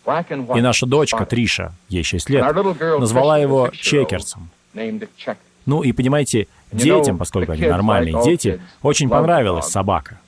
И 0.56 0.62
наша 0.62 0.86
дочка 0.86 1.26
Триша, 1.26 1.74
ей 1.90 2.04
6 2.04 2.30
лет, 2.30 2.46
назвала 3.00 3.38
его 3.38 3.70
Чекерсом. 3.72 4.50
Ну 5.66 5.82
и 5.82 5.94
понимаете, 5.94 6.48
детям, 6.72 7.18
поскольку 7.18 7.54
они 7.54 7.66
нормальные 7.66 8.22
дети, 8.24 8.60
очень 8.82 9.10
понравилась 9.10 9.68
собака. 9.68 10.20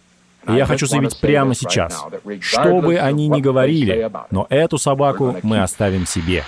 И 0.48 0.53
я 0.53 0.65
хочу 0.65 0.88
заявить 0.88 1.20
прямо 1.20 1.55
сейчас, 1.55 2.05
что 2.39 2.82
бы 2.82 2.98
они 2.98 3.27
ни 3.27 3.41
говорили, 3.41 4.10
но 4.32 4.48
эту 4.50 4.77
собаку 4.77 5.36
мы 5.44 5.62
оставим 5.62 6.05
себе. 6.08 6.44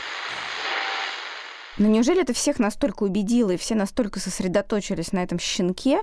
Но 1.78 1.88
неужели 1.88 2.22
это 2.22 2.34
всех 2.34 2.60
настолько 2.60 3.04
убедило, 3.04 3.52
и 3.52 3.58
все 3.58 3.76
настолько 3.76 4.20
сосредоточились 4.20 5.12
на 5.12 5.24
этом 5.24 5.40
щенке, 5.40 6.02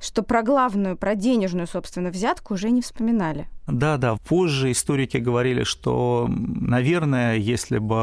что 0.00 0.22
про 0.22 0.42
главную, 0.42 0.96
про 0.96 1.14
денежную, 1.14 1.66
собственно, 1.66 2.10
взятку 2.10 2.54
уже 2.54 2.70
не 2.70 2.82
вспоминали. 2.82 3.48
Да, 3.66 3.96
да. 3.96 4.16
Позже 4.28 4.70
историки 4.70 5.16
говорили, 5.16 5.64
что, 5.64 6.26
наверное, 6.28 7.36
если 7.36 7.78
бы 7.78 7.96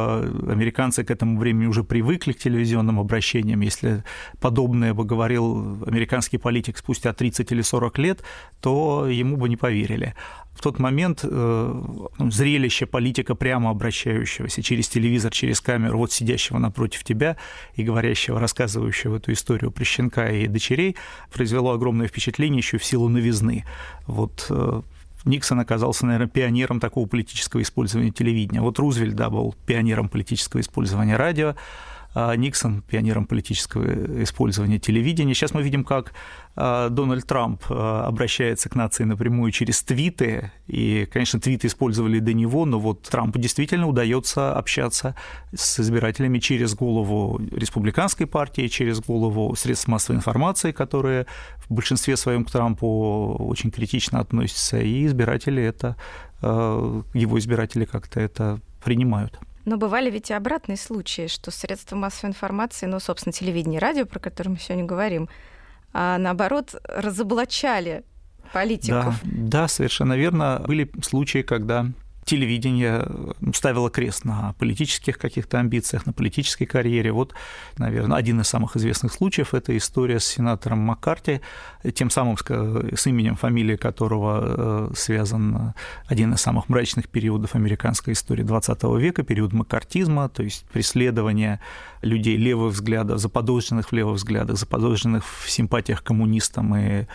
американцы 0.49 1.03
к 1.03 1.11
этому 1.11 1.37
времени 1.37 1.67
уже 1.67 1.83
привыкли 1.83 2.31
к 2.31 2.39
телевизионным 2.39 2.99
обращениям, 2.99 3.61
если 3.61 4.03
подобное 4.39 4.95
бы 4.95 5.05
говорил 5.05 5.83
американский 5.85 6.39
политик 6.39 6.77
спустя 6.77 7.13
30 7.13 7.51
или 7.51 7.61
40 7.61 7.97
лет, 7.99 8.23
то 8.59 9.07
ему 9.07 9.37
бы 9.37 9.49
не 9.49 9.57
поверили 9.57 10.15
в 10.53 10.61
тот 10.61 10.79
момент 10.79 11.21
э, 11.23 11.83
зрелище 12.29 12.85
политика, 12.85 13.35
прямо 13.35 13.69
обращающегося 13.69 14.61
через 14.61 14.89
телевизор, 14.89 15.31
через 15.31 15.61
камеру, 15.61 15.97
вот 15.97 16.11
сидящего 16.11 16.57
напротив 16.57 17.03
тебя 17.03 17.37
и 17.75 17.83
говорящего, 17.83 18.39
рассказывающего 18.39 19.17
эту 19.17 19.31
историю 19.31 19.71
про 19.71 19.83
щенка 19.83 20.29
и 20.29 20.47
дочерей, 20.47 20.95
произвело 21.33 21.71
огромное 21.71 22.07
впечатление 22.07 22.59
еще 22.59 22.77
в 22.77 22.85
силу 22.85 23.07
новизны. 23.07 23.65
Вот 24.07 24.47
э, 24.49 24.81
Никсон 25.25 25.59
оказался, 25.59 26.05
наверное, 26.05 26.27
пионером 26.27 26.79
такого 26.79 27.07
политического 27.07 27.61
использования 27.61 28.11
телевидения. 28.11 28.61
Вот 28.61 28.79
Рузвельт, 28.79 29.15
да, 29.15 29.29
был 29.29 29.55
пионером 29.65 30.09
политического 30.09 30.59
использования 30.61 31.15
радио, 31.15 31.55
Никсон 32.13 32.81
пионером 32.81 33.25
политического 33.25 34.23
использования 34.23 34.79
телевидения. 34.79 35.33
Сейчас 35.33 35.53
мы 35.53 35.63
видим, 35.63 35.83
как 35.85 36.13
а, 36.55 36.89
Дональд 36.89 37.25
Трамп 37.25 37.63
а, 37.69 38.05
обращается 38.05 38.67
к 38.69 38.75
нации 38.75 39.05
напрямую 39.05 39.51
через 39.51 39.81
твиты, 39.83 40.51
и, 40.67 41.07
конечно, 41.11 41.39
твиты 41.39 41.67
использовали 41.67 42.19
до 42.19 42.33
него, 42.33 42.65
но 42.65 42.79
вот 42.79 43.03
Трампу 43.03 43.39
действительно 43.39 43.87
удается 43.87 44.53
общаться 44.53 45.15
с 45.55 45.79
избирателями 45.79 46.39
через 46.39 46.75
голову 46.75 47.39
республиканской 47.51 48.27
партии, 48.27 48.67
через 48.67 48.99
голову 48.99 49.55
средств 49.55 49.87
массовой 49.87 50.17
информации, 50.17 50.71
которые 50.71 51.27
в 51.57 51.73
большинстве 51.73 52.17
своем 52.17 52.43
к 52.43 52.51
Трампу 52.51 53.37
очень 53.39 53.71
критично 53.71 54.19
относятся, 54.19 54.79
и 54.79 55.05
избиратели 55.05 55.63
это, 55.63 55.95
его 56.41 57.39
избиратели 57.39 57.85
как-то 57.85 58.19
это 58.19 58.59
принимают. 58.83 59.39
Но 59.65 59.77
бывали 59.77 60.09
ведь 60.09 60.29
и 60.29 60.33
обратные 60.33 60.77
случаи, 60.77 61.27
что 61.27 61.51
средства 61.51 61.95
массовой 61.95 62.29
информации, 62.29 62.85
ну, 62.85 62.99
собственно, 62.99 63.33
телевидение 63.33 63.77
и 63.77 63.81
радио, 63.81 64.05
про 64.05 64.19
которые 64.19 64.53
мы 64.53 64.59
сегодня 64.59 64.85
говорим, 64.85 65.29
а 65.93 66.17
наоборот, 66.17 66.75
разоблачали 66.83 68.03
политиков. 68.53 69.19
Да, 69.23 69.61
да, 69.61 69.67
совершенно 69.67 70.13
верно. 70.13 70.63
Были 70.65 70.89
случаи, 71.03 71.41
когда 71.41 71.87
телевидение 72.25 73.07
ставило 73.53 73.89
крест 73.89 74.25
на 74.25 74.53
политических 74.59 75.17
каких-то 75.17 75.59
амбициях, 75.59 76.05
на 76.05 76.13
политической 76.13 76.65
карьере. 76.65 77.11
Вот, 77.11 77.33
наверное, 77.77 78.17
один 78.17 78.41
из 78.41 78.47
самых 78.47 78.75
известных 78.75 79.13
случаев– 79.13 79.53
это 79.53 79.75
история 79.75 80.19
с 80.19 80.25
сенатором 80.25 80.79
Маккарти, 80.79 81.41
тем 81.93 82.09
самым, 82.09 82.37
с 82.37 83.07
именем, 83.07 83.35
фамилией 83.35 83.77
которого 83.77 84.89
э, 84.91 84.93
связан 84.95 85.73
один 86.07 86.33
из 86.33 86.41
самых 86.41 86.69
мрачных 86.69 87.09
периодов 87.09 87.55
американской 87.55 88.13
истории 88.13 88.45
XX 88.45 88.99
века, 88.99 89.23
период 89.23 89.53
маккартизма, 89.53 90.29
то 90.29 90.43
есть 90.43 90.65
преследование 90.71 91.59
людей 92.01 92.37
левых 92.37 92.73
взглядов, 92.73 93.19
заподозренных 93.19 93.89
в 93.89 93.93
левых 93.93 94.15
взглядах, 94.15 94.57
заподозренных 94.57 95.23
в 95.25 95.49
симпатиях 95.49 96.03
коммунистам 96.03 96.75
и 96.75 97.05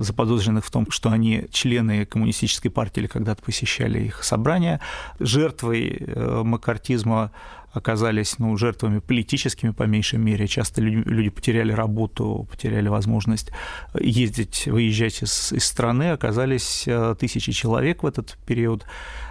заподозренных 0.00 0.64
в 0.64 0.70
том, 0.70 0.90
что 0.90 1.10
они 1.10 1.46
члены 1.50 2.06
коммунистической 2.06 2.70
партии 2.70 3.00
или 3.00 3.06
когда-то 3.06 3.42
посещали 3.42 4.00
их 4.00 4.24
собрания. 4.24 4.80
Жертвой 5.20 5.96
э, 6.00 6.42
маккартизма 6.44 7.30
оказались 7.72 8.38
ну, 8.38 8.56
жертвами 8.56 9.00
политическими, 9.00 9.70
по 9.70 9.84
меньшей 9.84 10.18
мере. 10.18 10.46
Часто 10.46 10.80
люди, 10.80 11.08
люди 11.08 11.30
потеряли 11.30 11.72
работу, 11.72 12.46
потеряли 12.50 12.88
возможность 12.88 13.50
ездить, 13.94 14.66
выезжать 14.66 15.22
из, 15.22 15.52
из 15.52 15.64
страны. 15.64 16.12
Оказались 16.12 16.84
э, 16.86 17.14
тысячи 17.18 17.52
человек 17.52 18.02
в 18.02 18.06
этот 18.06 18.38
период. 18.46 18.86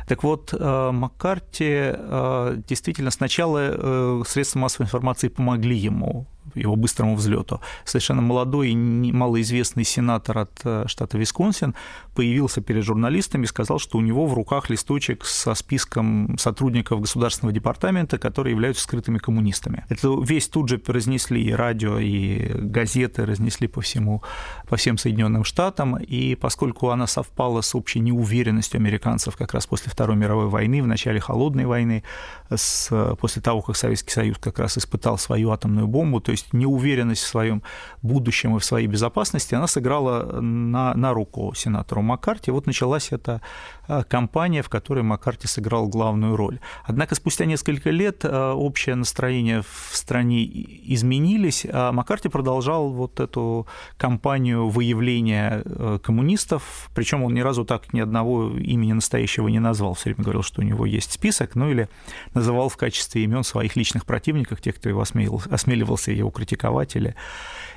Так 0.07 0.23
вот, 0.23 0.53
э, 0.53 0.91
Маккарти 0.91 1.65
э, 1.69 2.57
действительно 2.67 3.11
сначала 3.11 4.23
средства 4.27 4.59
массовой 4.59 4.85
информации 4.85 5.29
помогли 5.29 5.75
ему 5.75 6.27
его 6.53 6.75
быстрому 6.75 7.15
взлету. 7.15 7.61
Совершенно 7.83 8.21
молодой 8.21 8.69
и 8.71 8.75
малоизвестный 8.75 9.83
сенатор 9.83 10.37
от 10.37 10.89
штата 10.89 11.17
Висконсин 11.17 11.75
появился 12.13 12.61
перед 12.61 12.83
журналистами 12.83 13.43
и 13.43 13.47
сказал, 13.47 13.79
что 13.79 13.97
у 13.97 14.01
него 14.01 14.25
в 14.25 14.33
руках 14.33 14.69
листочек 14.69 15.25
со 15.25 15.53
списком 15.55 16.37
сотрудников 16.37 17.01
Государственного 17.01 17.53
департамента, 17.53 18.17
которые 18.17 18.51
являются 18.51 18.83
скрытыми 18.83 19.17
коммунистами. 19.17 19.85
Эту 19.89 20.21
весь 20.21 20.47
тут 20.47 20.69
же 20.69 20.81
разнесли 20.85 21.43
и 21.43 21.51
радио, 21.51 21.99
и 21.99 22.51
газеты, 22.53 23.25
разнесли 23.25 23.67
по 23.67 23.81
всему, 23.81 24.21
по 24.67 24.77
всем 24.77 24.97
Соединенным 24.97 25.43
Штатам, 25.43 25.97
и 25.97 26.35
поскольку 26.35 26.89
она 26.89 27.07
совпала 27.07 27.61
с 27.61 27.75
общей 27.75 27.99
неуверенностью 27.99 28.79
американцев 28.79 29.35
как 29.35 29.53
раз 29.53 29.65
после 29.67 29.91
Второй 29.91 30.15
мировой 30.15 30.47
войны, 30.47 30.81
в 30.81 30.87
начале 30.87 31.19
Холодной 31.19 31.65
войны, 31.65 32.03
с, 32.49 33.15
после 33.19 33.41
того, 33.41 33.61
как 33.61 33.75
Советский 33.75 34.11
Союз 34.11 34.37
как 34.37 34.59
раз 34.59 34.77
испытал 34.77 35.17
свою 35.17 35.51
атомную 35.51 35.87
бомбу, 35.87 36.21
то 36.21 36.31
есть 36.35 36.53
неуверенность 36.53 37.23
в 37.23 37.27
своем 37.27 37.63
будущем 38.01 38.55
и 38.55 38.59
в 38.59 38.65
своей 38.65 38.87
безопасности, 38.87 39.55
она 39.55 39.67
сыграла 39.67 40.41
на, 40.41 40.93
на 40.93 41.13
руку 41.13 41.53
сенатору 41.55 42.01
Маккарти. 42.01 42.51
Вот 42.51 42.67
началась 42.67 43.11
эта 43.11 43.41
а, 43.87 44.03
кампания, 44.03 44.61
в 44.61 44.69
которой 44.69 45.03
Маккарти 45.03 45.47
сыграл 45.47 45.87
главную 45.87 46.35
роль. 46.35 46.59
Однако 46.83 47.15
спустя 47.15 47.45
несколько 47.45 47.89
лет 47.89 48.21
а, 48.23 48.53
общее 48.53 48.95
настроение 48.95 49.61
в 49.61 49.95
стране 49.95 50.43
изменились, 50.43 51.65
а 51.71 51.91
Маккарти 51.91 52.29
продолжал 52.29 52.91
вот 52.91 53.19
эту 53.19 53.67
кампанию 53.97 54.69
выявления 54.69 55.61
э, 55.65 55.99
коммунистов, 56.03 56.89
причем 56.93 57.23
он 57.23 57.33
ни 57.33 57.39
разу 57.39 57.65
так 57.65 57.93
ни 57.93 57.99
одного 57.99 58.49
имени 58.57 58.93
настоящего 58.93 59.47
не 59.47 59.59
назвал, 59.59 59.93
все 59.93 60.05
время 60.05 60.23
говорил, 60.23 60.43
что 60.43 60.61
у 60.61 60.63
него 60.63 60.85
есть 60.85 61.11
список, 61.11 61.55
ну 61.55 61.69
или 61.69 61.89
называл 62.33 62.69
в 62.69 62.77
качестве 62.77 63.23
имен 63.23 63.43
своих 63.43 63.75
личных 63.75 64.05
противников, 64.05 64.61
тех, 64.61 64.75
кто 64.75 64.89
его 64.89 65.01
осмеливался 65.01 66.11
критиковать. 66.31 66.95
Или... 66.95 67.15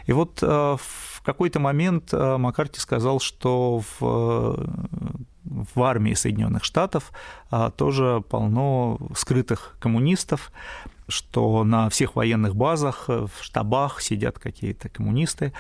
И 0.07 0.13
вот 0.13 0.43
э, 0.43 0.47
в 0.47 1.23
какой-то 1.23 1.61
момент 1.61 2.13
э, 2.13 2.37
Маккарти 2.37 2.81
сказал, 2.81 3.21
что 3.21 3.83
в 4.01 4.57
в 5.45 5.83
армии 5.83 6.13
Соединенных 6.13 6.63
Штатов 6.63 7.11
тоже 7.77 8.23
полно 8.29 8.99
скрытых 9.15 9.79
коммунистов, 9.81 10.53
что 11.09 11.65
на 11.65 11.89
всех 11.89 12.17
военных 12.17 12.55
базах, 12.55 13.09
в 13.09 13.31
штабах 13.41 14.03
сидят 14.03 14.39
какие-то 14.39 14.91
коммунисты. 14.91 15.55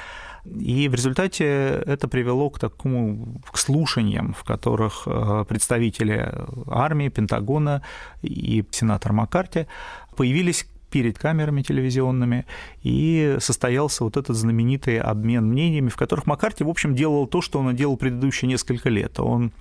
И 0.44 0.88
в 0.88 0.94
результате 0.94 1.44
это 1.86 2.06
привело 2.06 2.50
к 2.50 2.58
такому 2.58 3.40
к 3.50 3.56
слушаниям, 3.56 4.34
в 4.34 4.44
которых 4.44 5.02
э, 5.06 5.44
представители 5.48 6.32
армии, 6.66 7.08
Пентагона 7.08 7.82
и 8.22 8.64
сенатор 8.70 9.12
Маккарти 9.12 9.66
появились 10.16 10.66
перед 10.90 11.18
камерами 11.18 11.62
телевизионными, 11.62 12.46
и 12.82 13.36
состоялся 13.40 14.04
вот 14.04 14.16
этот 14.16 14.36
знаменитый 14.36 14.98
обмен 14.98 15.46
мнениями, 15.46 15.88
в 15.88 15.96
которых 15.96 16.26
Маккарти, 16.26 16.64
в 16.64 16.68
общем, 16.68 16.94
делал 16.94 17.26
то, 17.26 17.40
что 17.40 17.58
он 17.58 17.74
делал 17.76 17.96
предыдущие 17.96 18.48
несколько 18.48 18.88
лет. 18.88 19.20
Он 19.20 19.52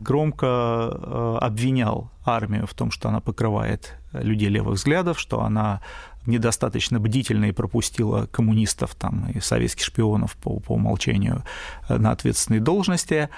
громко 0.00 0.46
э, 0.46 1.38
обвинял 1.40 2.10
армию 2.24 2.66
в 2.66 2.74
том, 2.74 2.90
что 2.90 3.08
она 3.08 3.20
покрывает 3.20 3.96
людей 4.12 4.48
левых 4.48 4.74
взглядов, 4.74 5.18
что 5.18 5.42
она 5.42 5.80
недостаточно 6.26 6.98
бдительно 6.98 7.46
и 7.46 7.52
пропустила 7.52 8.26
коммунистов 8.26 8.94
там, 8.94 9.30
и 9.30 9.40
советских 9.40 9.84
шпионов 9.84 10.36
по, 10.36 10.58
по 10.60 10.72
умолчанию 10.72 11.44
э, 11.88 11.96
на 11.98 12.10
ответственные 12.10 12.60
должности. 12.60 13.28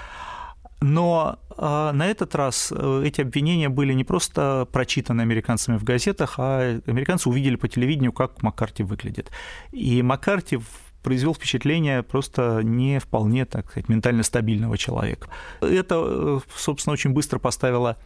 Но 0.80 1.38
а, 1.56 1.92
на 1.92 2.06
этот 2.06 2.34
раз 2.36 2.72
э, 2.74 3.02
эти 3.04 3.20
обвинения 3.20 3.68
были 3.68 3.92
не 3.92 4.04
просто 4.04 4.68
прочитаны 4.70 5.22
американцами 5.22 5.76
в 5.76 5.82
газетах, 5.82 6.34
а 6.38 6.80
американцы 6.86 7.28
увидели 7.28 7.56
по 7.56 7.66
телевидению, 7.66 8.12
как 8.12 8.42
Маккарти 8.42 8.84
выглядит. 8.84 9.30
И 9.72 10.00
Маккарти 10.02 10.60
произвел 11.02 11.34
впечатление 11.34 12.04
просто 12.04 12.60
не 12.62 13.00
вполне, 13.00 13.44
так 13.44 13.70
сказать, 13.70 13.88
ментально 13.88 14.22
стабильного 14.22 14.78
человека. 14.78 15.28
Это, 15.60 15.96
э, 15.98 16.38
собственно, 16.56 16.92
очень 16.92 17.10
быстро 17.10 17.40
поставило 17.40 17.96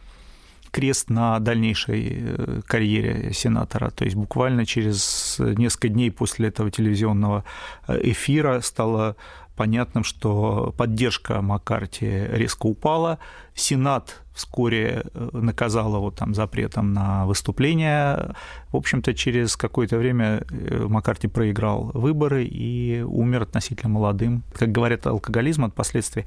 крест 0.71 1.11
на 1.11 1.37
дальнейшей 1.39 2.07
э, 2.21 2.61
карьере 2.65 3.33
сенатора. 3.33 3.91
То 3.91 4.03
есть 4.03 4.15
буквально 4.15 4.65
через 4.65 5.37
несколько 5.37 5.89
дней 5.89 6.09
после 6.09 6.47
этого 6.47 6.71
телевизионного 6.71 7.43
эфира 7.87 8.61
стало 8.61 9.15
понятным, 9.55 10.03
что 10.03 10.73
поддержка 10.77 11.41
Маккарти 11.41 12.07
резко 12.07 12.65
упала. 12.67 13.19
Сенат 13.53 14.21
вскоре 14.33 15.03
э, 15.13 15.29
наказал 15.33 15.95
его 15.95 16.11
там 16.11 16.33
запретом 16.33 16.93
на 16.93 17.25
выступление. 17.25 18.35
В 18.71 18.77
общем-то, 18.77 19.13
через 19.13 19.55
какое-то 19.55 19.97
время 19.97 20.43
э, 20.49 20.85
Маккарти 20.87 21.27
проиграл 21.27 21.91
выборы 21.93 22.45
и 22.45 23.01
умер 23.01 23.43
относительно 23.43 23.89
молодым. 23.89 24.43
Как 24.57 24.71
говорят, 24.71 25.05
алкоголизм 25.05 25.65
от 25.65 25.75
последствий. 25.75 26.25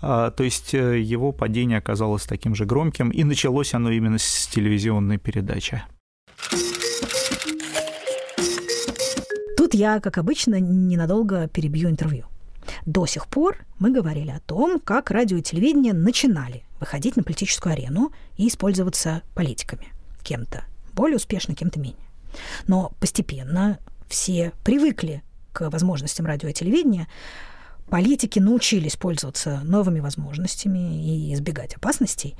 А, 0.00 0.30
то 0.30 0.42
есть 0.42 0.74
э, 0.74 1.00
его 1.00 1.32
падение 1.32 1.78
оказалось 1.78 2.24
таким 2.24 2.54
же 2.54 2.64
громким, 2.64 3.10
и 3.10 3.22
началось 3.22 3.74
оно 3.74 3.90
именно 3.90 4.18
с 4.18 4.48
телевизионной 4.48 5.18
передачи. 5.18 5.82
Тут 9.56 9.74
я, 9.74 10.00
как 10.00 10.18
обычно, 10.18 10.58
ненадолго 10.58 11.48
перебью 11.48 11.88
интервью. 11.88 12.31
До 12.86 13.06
сих 13.06 13.26
пор 13.26 13.58
мы 13.78 13.90
говорили 13.90 14.30
о 14.30 14.40
том, 14.40 14.80
как 14.80 15.10
радио 15.10 15.36
и 15.36 15.42
телевидение 15.42 15.92
начинали 15.92 16.64
выходить 16.80 17.16
на 17.16 17.22
политическую 17.22 17.72
арену 17.72 18.12
и 18.36 18.48
использоваться 18.48 19.22
политиками. 19.34 19.88
Кем-то 20.22 20.64
более 20.92 21.16
успешно, 21.16 21.54
кем-то 21.54 21.80
менее. 21.80 22.06
Но 22.66 22.92
постепенно 23.00 23.78
все 24.08 24.52
привыкли 24.64 25.22
к 25.52 25.68
возможностям 25.70 26.26
радио 26.26 26.48
и 26.48 26.52
телевидения, 26.52 27.08
политики 27.88 28.38
научились 28.38 28.96
пользоваться 28.96 29.60
новыми 29.64 30.00
возможностями 30.00 31.04
и 31.04 31.34
избегать 31.34 31.74
опасностей, 31.74 32.36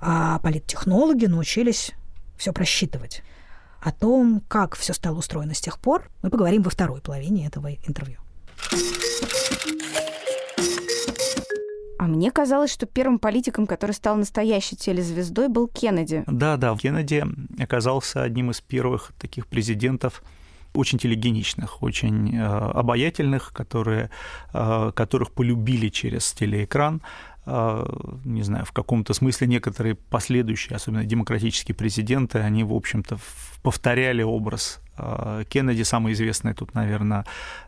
а 0.00 0.38
политтехнологи 0.38 1.26
научились 1.26 1.92
все 2.36 2.52
просчитывать. 2.52 3.22
О 3.80 3.92
том, 3.92 4.42
как 4.48 4.76
все 4.76 4.92
стало 4.92 5.18
устроено 5.18 5.54
с 5.54 5.60
тех 5.60 5.78
пор, 5.78 6.10
мы 6.22 6.30
поговорим 6.30 6.62
во 6.62 6.70
второй 6.70 7.00
половине 7.00 7.46
этого 7.46 7.72
интервью. 7.72 8.18
А 11.98 12.06
мне 12.06 12.30
казалось, 12.30 12.72
что 12.72 12.86
первым 12.86 13.18
политиком, 13.18 13.66
который 13.66 13.92
стал 13.92 14.16
настоящей 14.16 14.76
телезвездой, 14.76 15.48
был 15.48 15.66
Кеннеди. 15.66 16.24
Да, 16.26 16.56
да, 16.56 16.76
Кеннеди 16.76 17.24
оказался 17.60 18.22
одним 18.22 18.50
из 18.50 18.60
первых 18.60 19.12
таких 19.18 19.46
президентов, 19.48 20.22
очень 20.74 20.98
телегеничных, 20.98 21.82
очень 21.82 22.36
э, 22.36 22.44
обаятельных, 22.44 23.52
которые, 23.52 24.10
э, 24.52 24.92
которых 24.94 25.32
полюбили 25.32 25.88
через 25.88 26.32
телеэкран. 26.32 27.02
Э, 27.46 27.84
не 28.24 28.42
знаю, 28.42 28.64
в 28.64 28.72
каком-то 28.72 29.12
смысле 29.12 29.48
некоторые 29.48 29.94
последующие, 29.94 30.76
особенно 30.76 31.04
демократические 31.04 31.74
президенты, 31.74 32.38
они, 32.38 32.64
в 32.64 32.74
общем-то, 32.74 33.18
повторяли 33.62 34.22
образ 34.22 34.80
Кеннеди 35.48 35.82
самый 35.82 36.12
известный 36.12 36.54
тут, 36.54 36.74
наверное, 36.74 37.24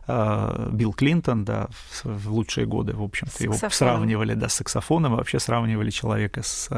а, 0.07 0.69
Билл 0.71 0.93
Клинтон, 0.93 1.45
да, 1.45 1.67
в 2.03 2.31
лучшие 2.31 2.65
годы, 2.65 2.93
в 2.93 3.03
общем-то, 3.03 3.43
его 3.43 3.55
сравнивали, 3.69 4.33
да, 4.33 4.49
с 4.49 4.55
саксофоном, 4.55 5.15
вообще 5.15 5.39
сравнивали 5.39 5.89
человека 5.89 6.41
с, 6.43 6.69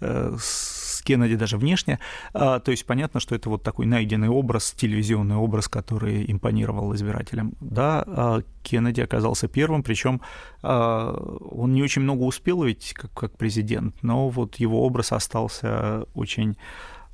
э, 0.00 0.36
с 0.38 1.02
Кеннеди 1.02 1.36
даже 1.36 1.56
внешне. 1.56 1.98
То 2.32 2.62
есть 2.66 2.84
понятно, 2.84 3.20
что 3.20 3.34
это 3.34 3.48
вот 3.48 3.62
такой 3.62 3.86
найденный 3.86 4.28
образ, 4.28 4.72
телевизионный 4.72 5.36
образ, 5.36 5.68
который 5.68 6.30
импонировал 6.30 6.94
избирателям. 6.94 7.54
Да, 7.60 8.42
Кеннеди 8.62 9.00
оказался 9.00 9.48
первым, 9.48 9.82
причем 9.82 10.20
он 10.62 11.72
не 11.72 11.82
очень 11.82 12.02
много 12.02 12.24
успел 12.24 12.62
ведь 12.64 12.92
как, 12.94 13.12
как 13.12 13.38
президент, 13.38 14.02
но 14.02 14.28
вот 14.28 14.56
его 14.56 14.84
образ 14.84 15.12
остался 15.12 16.04
очень 16.14 16.56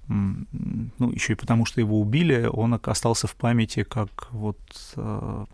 ну, 0.09 1.11
еще 1.11 1.33
и 1.33 1.37
потому, 1.37 1.65
что 1.65 1.81
его 1.81 2.01
убили, 2.01 2.49
он 2.53 2.79
остался 2.83 3.27
в 3.27 3.35
памяти 3.35 3.85
как 3.85 4.29
вот 4.33 4.59
э, 4.97 5.45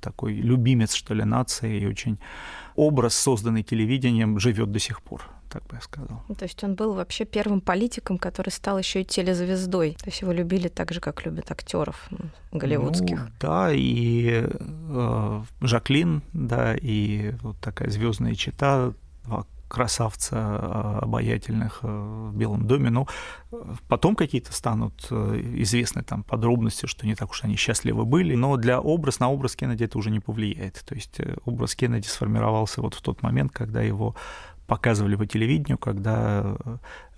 такой 0.00 0.34
любимец, 0.34 0.94
что 0.94 1.14
ли, 1.14 1.24
нации, 1.24 1.80
и 1.80 1.86
очень 1.86 2.18
образ, 2.74 3.14
созданный 3.14 3.62
телевидением, 3.62 4.38
живет 4.38 4.70
до 4.70 4.78
сих 4.78 5.00
пор, 5.00 5.22
так 5.50 5.62
бы 5.66 5.76
я 5.76 5.80
сказал. 5.80 6.22
То 6.38 6.44
есть 6.44 6.62
он 6.64 6.74
был 6.74 6.94
вообще 6.94 7.24
первым 7.24 7.60
политиком, 7.60 8.18
который 8.18 8.50
стал 8.50 8.78
еще 8.78 9.00
и 9.00 9.04
телезвездой. 9.04 9.96
То 9.98 10.06
есть 10.06 10.20
его 10.20 10.32
любили 10.32 10.68
так 10.68 10.92
же, 10.92 11.00
как 11.00 11.24
любят 11.24 11.50
актеров 11.50 12.08
голливудских. 12.52 13.20
Ну, 13.20 13.30
да, 13.40 13.70
и 13.72 14.44
э, 14.46 15.42
Жаклин, 15.60 16.22
да, 16.32 16.74
и 16.74 17.32
вот 17.42 17.56
такая 17.60 17.90
звездная 17.90 18.34
чита 18.34 18.92
красавца 19.68 20.36
а, 20.36 20.98
обаятельных 21.02 21.80
э, 21.82 21.86
в 21.86 22.36
Белом 22.36 22.66
доме. 22.66 22.90
Но 22.90 23.06
потом 23.88 24.16
какие-то 24.16 24.52
станут 24.52 25.06
э, 25.10 25.40
известны 25.56 26.02
там 26.02 26.22
подробности, 26.22 26.86
что 26.86 27.06
не 27.06 27.14
так 27.14 27.30
уж 27.30 27.44
они 27.44 27.56
счастливы 27.56 28.04
были. 28.04 28.34
Но 28.34 28.56
для 28.56 28.80
образ 28.80 29.20
на 29.20 29.30
образ 29.30 29.56
Кеннеди 29.56 29.84
это 29.84 29.98
уже 29.98 30.10
не 30.10 30.20
повлияет. 30.20 30.84
То 30.86 30.94
есть 30.94 31.18
э, 31.20 31.36
образ 31.44 31.74
Кеннеди 31.74 32.06
сформировался 32.06 32.80
вот 32.80 32.94
в 32.94 33.02
тот 33.02 33.22
момент, 33.22 33.52
когда 33.52 33.82
его 33.82 34.14
показывали 34.66 35.14
по 35.14 35.26
телевидению, 35.26 35.78
когда 35.78 36.56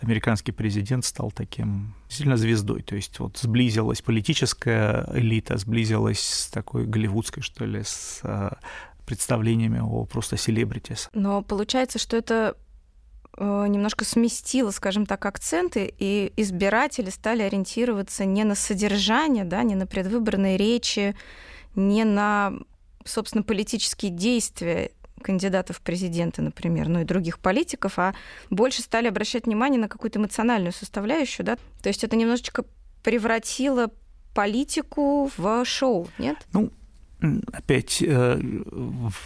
американский 0.02 0.52
президент 0.52 1.04
стал 1.06 1.30
таким 1.30 1.94
сильно 2.08 2.36
звездой. 2.36 2.82
То 2.82 2.94
есть 2.94 3.18
вот 3.20 3.38
сблизилась 3.38 4.02
политическая 4.02 5.08
элита, 5.14 5.56
сблизилась 5.56 6.20
с 6.20 6.50
такой 6.50 6.86
голливудской, 6.86 7.42
что 7.42 7.64
ли, 7.64 7.82
с 7.84 8.22
представлениями 9.08 9.80
о 9.80 10.04
просто 10.04 10.36
селебритис. 10.36 11.08
Но 11.14 11.40
получается, 11.40 11.98
что 11.98 12.14
это 12.14 12.58
э, 13.38 13.66
немножко 13.66 14.04
сместило, 14.04 14.70
скажем 14.70 15.06
так, 15.06 15.24
акценты, 15.24 15.94
и 15.98 16.30
избиратели 16.36 17.08
стали 17.08 17.40
ориентироваться 17.40 18.26
не 18.26 18.44
на 18.44 18.54
содержание, 18.54 19.44
да, 19.44 19.62
не 19.62 19.76
на 19.76 19.86
предвыборные 19.86 20.58
речи, 20.58 21.16
не 21.74 22.04
на, 22.04 22.52
собственно, 23.06 23.42
политические 23.42 24.10
действия 24.10 24.90
кандидатов 25.22 25.78
в 25.78 25.80
президенты, 25.80 26.42
например, 26.42 26.88
ну 26.88 27.00
и 27.00 27.04
других 27.04 27.38
политиков, 27.38 27.98
а 27.98 28.14
больше 28.50 28.82
стали 28.82 29.08
обращать 29.08 29.46
внимание 29.46 29.80
на 29.80 29.88
какую-то 29.88 30.18
эмоциональную 30.18 30.74
составляющую, 30.74 31.46
да? 31.46 31.56
То 31.82 31.88
есть 31.88 32.04
это 32.04 32.14
немножечко 32.14 32.66
превратило 33.02 33.90
политику 34.34 35.30
в 35.34 35.64
шоу, 35.64 36.08
нет? 36.18 36.36
Ну, 36.52 36.70
опять 37.52 38.02
э, 38.02 38.40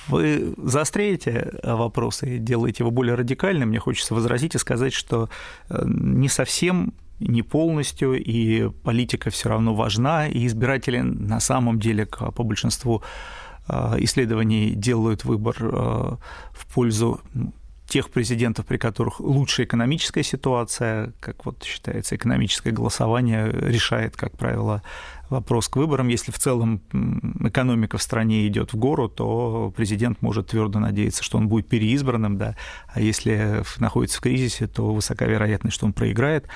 вы 0.09 0.55
заостряете 0.57 1.53
вопросы 1.63 2.37
и 2.37 2.39
делаете 2.39 2.83
его 2.85 2.91
более 2.91 3.15
радикальным. 3.15 3.69
Мне 3.69 3.79
хочется 3.79 4.15
возразить 4.15 4.55
и 4.55 4.59
сказать, 4.59 4.95
что 4.95 5.29
э, 5.69 5.83
не 5.87 6.29
совсем 6.29 6.95
не 7.19 7.43
полностью, 7.43 8.15
и 8.15 8.69
политика 8.69 9.31
все 9.31 9.51
равно 9.51 9.75
важна, 9.75 10.27
и 10.27 10.47
избиратели 10.47 11.01
на 11.01 11.39
самом 11.39 11.79
деле 11.79 12.07
по 12.07 12.43
большинству 12.43 13.03
э, 13.69 13.97
исследований 13.99 14.73
делают 14.75 15.25
выбор 15.25 15.57
в 15.61 16.67
пользу 16.75 17.21
тех 17.87 18.09
президентов, 18.11 18.65
при 18.65 18.79
которых 18.79 19.21
лучшая 19.21 19.67
экономическая 19.67 20.23
ситуация, 20.23 21.13
как 21.21 21.45
вот 21.45 21.63
считается, 21.63 22.17
экономическое 22.17 22.71
голосование 22.71 23.51
решает, 23.51 24.17
как 24.17 24.39
правило, 24.39 24.83
вопрос 25.33 25.69
к 25.69 25.77
выборам. 25.77 26.09
Если 26.09 26.31
в 26.31 26.39
целом 26.39 26.83
экономика 27.41 27.99
в 27.99 28.03
стране 28.03 28.47
идет 28.47 28.73
в 28.73 28.77
гору, 28.77 29.09
то 29.09 29.73
президент 29.77 30.23
может 30.23 30.49
твердо 30.49 30.79
надеяться, 30.79 31.25
что 31.25 31.39
он 31.39 31.49
будет 31.49 31.69
переизбранным, 31.69 32.39
да, 32.39 32.57
а 32.87 33.01
если 33.01 33.63
находится 33.79 34.19
в 34.19 34.21
кризисе, 34.21 34.67
то 34.67 34.93
высока 34.93 35.25
вероятность, 35.25 35.75
что 35.75 35.87
он 35.87 35.93
проиграет. 35.93 36.47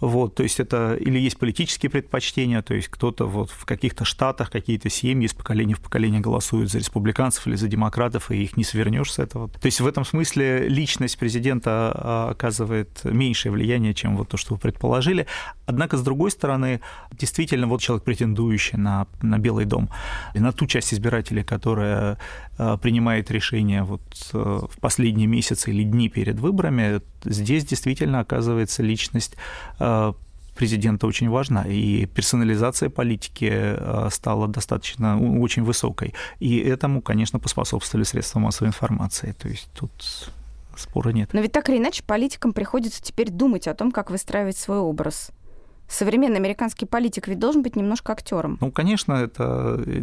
Вот, 0.00 0.34
то 0.34 0.42
есть 0.42 0.60
это 0.60 0.94
или 0.94 1.18
есть 1.18 1.38
политические 1.38 1.90
предпочтения, 1.90 2.62
то 2.62 2.72
есть 2.72 2.88
кто-то 2.88 3.26
вот 3.26 3.50
в 3.50 3.66
каких-то 3.66 4.04
штатах, 4.04 4.50
какие-то 4.50 4.88
семьи 4.88 5.26
из 5.26 5.34
поколения 5.34 5.74
в 5.74 5.80
поколение 5.80 6.20
голосуют 6.20 6.70
за 6.70 6.78
республиканцев 6.78 7.46
или 7.46 7.56
за 7.56 7.68
демократов, 7.68 8.30
и 8.30 8.42
их 8.42 8.56
не 8.56 8.64
свернешь 8.64 9.12
с 9.12 9.18
этого. 9.18 9.48
То 9.48 9.66
есть 9.66 9.80
в 9.80 9.86
этом 9.86 10.04
смысле 10.04 10.68
личность 10.68 11.18
президента 11.18 11.92
а, 11.94 12.30
оказывает 12.30 13.00
меньшее 13.04 13.52
влияние, 13.52 13.92
чем 13.92 14.16
вот 14.16 14.28
то, 14.28 14.36
что 14.36 14.54
вы 14.54 14.60
предположили. 14.60 15.26
Однако, 15.70 15.96
с 15.96 16.02
другой 16.02 16.30
стороны, 16.30 16.80
действительно, 17.12 17.68
вот 17.68 17.80
человек 17.80 18.04
претендующий 18.04 18.76
на, 18.76 19.06
на 19.22 19.38
Белый 19.38 19.66
дом, 19.66 19.88
на 20.34 20.52
ту 20.52 20.66
часть 20.66 20.92
избирателей, 20.92 21.44
которая 21.44 22.18
э, 22.58 22.76
принимает 22.82 23.30
решение 23.30 23.84
вот 23.84 24.02
э, 24.32 24.60
в 24.68 24.80
последние 24.80 25.28
месяцы 25.28 25.70
или 25.70 25.84
дни 25.84 26.08
перед 26.08 26.40
выборами, 26.40 27.00
здесь 27.24 27.64
действительно 27.64 28.20
оказывается 28.20 28.82
личность 28.82 29.36
э, 29.78 30.12
президента 30.56 31.06
очень 31.06 31.30
важна, 31.30 31.62
и 31.62 32.06
персонализация 32.06 32.90
политики 32.90 33.76
стала 34.10 34.48
достаточно 34.48 35.18
очень 35.40 35.62
высокой. 35.62 36.14
И 36.40 36.58
этому, 36.58 37.00
конечно, 37.00 37.38
поспособствовали 37.38 38.04
средства 38.04 38.40
массовой 38.40 38.68
информации. 38.68 39.34
То 39.38 39.48
есть 39.48 39.70
тут 39.72 39.92
спора 40.76 41.10
нет. 41.10 41.30
Но 41.32 41.40
ведь 41.40 41.52
так 41.52 41.68
или 41.70 41.78
иначе 41.78 42.02
политикам 42.02 42.52
приходится 42.52 43.02
теперь 43.02 43.30
думать 43.30 43.68
о 43.68 43.74
том, 43.74 43.92
как 43.92 44.10
выстраивать 44.10 44.56
свой 44.56 44.78
образ 44.78 45.30
современный 45.90 46.36
американский 46.36 46.86
политик 46.86 47.28
ведь 47.28 47.38
должен 47.38 47.62
быть 47.62 47.76
немножко 47.76 48.12
актером. 48.12 48.58
Ну, 48.60 48.70
конечно, 48.70 49.12
это 49.14 49.82
э, 49.86 50.02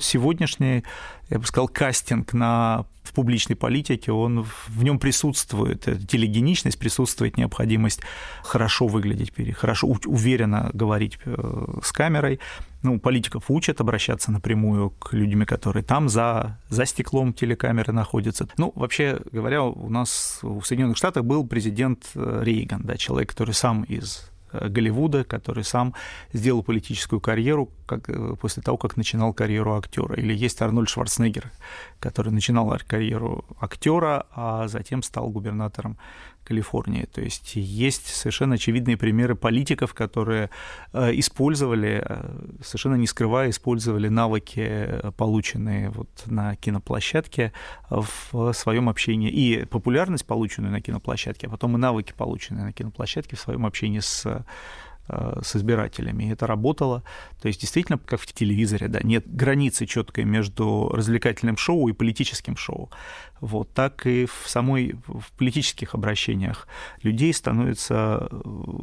сегодняшний, 0.00 0.84
я 1.30 1.38
бы 1.38 1.46
сказал, 1.46 1.68
кастинг 1.68 2.32
на 2.32 2.84
в 3.02 3.12
публичной 3.12 3.56
политике, 3.56 4.12
он 4.12 4.46
в 4.68 4.84
нем 4.84 4.98
присутствует, 4.98 5.80
телегеничность 6.06 6.78
присутствует, 6.78 7.38
необходимость 7.38 8.02
хорошо 8.44 8.86
выглядеть, 8.86 9.32
хорошо, 9.56 9.88
уверенно 10.04 10.70
говорить 10.74 11.18
э, 11.24 11.80
с 11.82 11.90
камерой. 11.92 12.38
Ну, 12.82 13.00
политиков 13.00 13.44
учат 13.48 13.80
обращаться 13.80 14.30
напрямую 14.30 14.90
к 14.90 15.12
людям, 15.12 15.44
которые 15.44 15.82
там 15.82 16.08
за, 16.08 16.58
за 16.68 16.86
стеклом 16.86 17.32
телекамеры 17.32 17.92
находятся. 17.92 18.48
Ну, 18.58 18.72
вообще 18.76 19.18
говоря, 19.32 19.64
у 19.64 19.88
нас 19.88 20.38
в 20.42 20.62
Соединенных 20.62 20.96
Штатах 20.96 21.24
был 21.24 21.46
президент 21.46 22.04
э, 22.14 22.42
Рейган, 22.44 22.82
да, 22.84 22.96
человек, 22.96 23.30
который 23.30 23.54
сам 23.54 23.82
из 23.84 24.30
Э, 24.30 24.39
Голливуда, 24.52 25.24
который 25.24 25.64
сам 25.64 25.94
сделал 26.32 26.62
политическую 26.62 27.20
карьеру 27.20 27.70
как, 27.86 28.08
э, 28.08 28.36
после 28.40 28.62
того, 28.62 28.76
как 28.76 28.96
начинал 28.96 29.32
карьеру 29.32 29.76
актера. 29.76 30.14
Или 30.16 30.34
есть 30.34 30.60
Арнольд 30.62 30.88
Шварценеггер, 30.88 31.50
который 31.98 32.32
начинал 32.32 32.76
карьеру 32.86 33.44
актера, 33.60 34.26
а 34.32 34.68
затем 34.68 35.02
стал 35.02 35.28
губернатором 35.30 35.98
Калифорнии. 36.50 37.04
То 37.04 37.20
есть 37.20 37.52
есть 37.54 38.06
совершенно 38.06 38.56
очевидные 38.56 38.96
примеры 38.96 39.36
политиков, 39.36 39.94
которые 39.94 40.50
э, 40.92 41.12
использовали, 41.14 42.04
совершенно 42.60 42.96
не 42.96 43.06
скрывая, 43.06 43.50
использовали 43.50 44.08
навыки, 44.08 44.88
полученные 45.16 45.90
вот 45.90 46.08
на 46.26 46.56
киноплощадке 46.56 47.52
в 47.88 48.52
своем 48.52 48.88
общении. 48.88 49.30
И 49.30 49.64
популярность, 49.64 50.26
полученную 50.26 50.72
на 50.72 50.80
киноплощадке, 50.80 51.46
а 51.46 51.50
потом 51.50 51.76
и 51.76 51.78
навыки, 51.78 52.12
полученные 52.16 52.64
на 52.64 52.72
киноплощадке 52.72 53.36
в 53.36 53.40
своем 53.40 53.64
общении 53.64 54.00
с 54.00 54.26
Э, 54.26 54.42
с 55.08 55.56
избирателями. 55.56 56.24
И 56.24 56.28
это 56.30 56.46
работало. 56.46 57.02
То 57.42 57.48
есть 57.48 57.60
действительно, 57.60 57.98
как 57.98 58.20
в 58.20 58.26
телевизоре, 58.32 58.88
да, 58.88 59.00
нет 59.02 59.24
границы 59.26 59.86
четкой 59.86 60.24
между 60.24 60.88
развлекательным 60.92 61.56
шоу 61.56 61.88
и 61.88 61.92
политическим 61.92 62.56
шоу. 62.56 62.90
Вот 63.40 63.72
так 63.72 64.06
и 64.06 64.26
в 64.26 64.48
самой 64.48 64.96
в 65.06 65.32
политических 65.38 65.94
обращениях 65.94 66.68
людей 67.02 67.32
становится 67.32 68.28
э, 68.30 68.38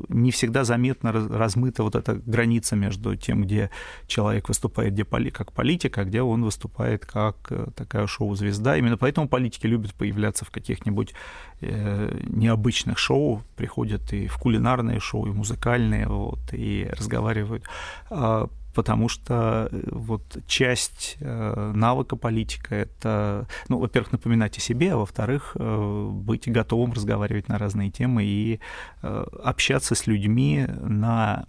не 0.09 0.31
всегда 0.31 0.63
заметно 0.63 1.11
размыта 1.11 1.83
вот 1.83 1.95
эта 1.95 2.15
граница 2.15 2.75
между 2.75 3.15
тем, 3.15 3.43
где 3.43 3.69
человек 4.07 4.47
выступает 4.47 4.93
где 4.93 5.05
поли, 5.05 5.29
как 5.29 5.53
политик, 5.53 5.97
а 5.97 6.05
где 6.05 6.21
он 6.21 6.43
выступает 6.43 7.05
как 7.05 7.35
э, 7.51 7.67
такая 7.75 8.07
шоу-звезда. 8.07 8.77
Именно 8.77 8.97
поэтому 8.97 9.27
политики 9.27 9.67
любят 9.67 9.93
появляться 9.93 10.43
в 10.43 10.49
каких-нибудь 10.49 11.13
э, 11.56 11.56
необычных 11.61 12.97
шоу, 12.97 13.41
приходят 13.55 14.13
и 14.13 14.27
в 14.27 14.37
кулинарные 14.37 14.99
шоу, 14.99 15.27
и 15.27 15.31
музыкальные, 15.31 16.07
вот, 16.07 16.39
и 16.51 16.87
разговаривают 16.91 17.63
а 18.09 18.49
потому 18.77 19.09
что 19.09 19.69
э, 19.71 19.79
вот 19.91 20.37
часть 20.45 21.17
э, 21.19 21.71
навыка 21.73 22.15
политика— 22.15 22.75
это, 22.85 23.47
ну, 23.69 23.79
во-первых, 23.79 24.11
напоминать 24.11 24.59
о 24.59 24.61
себе, 24.61 24.93
а 24.93 24.97
во-вторых, 24.97 25.57
э, 25.59 26.09
быть 26.11 26.47
готовым 26.47 26.93
разговаривать 26.93 27.49
на 27.49 27.57
разные 27.57 27.89
темы 27.89 28.23
и 28.23 28.59
общаться 29.01 29.95
с 29.95 30.05
людьми 30.07 30.67
на, 30.81 31.45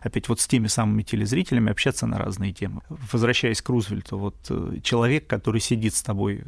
опять 0.00 0.28
вот 0.28 0.40
с 0.40 0.46
теми 0.46 0.68
самыми 0.68 1.02
телезрителями, 1.02 1.70
общаться 1.70 2.06
на 2.06 2.18
разные 2.18 2.52
темы. 2.52 2.80
Возвращаясь 3.12 3.60
к 3.60 3.68
Рузвельту, 3.68 4.16
вот 4.16 4.36
человек, 4.82 5.26
который 5.26 5.60
сидит 5.60 5.94
с 5.94 6.02
тобой 6.02 6.44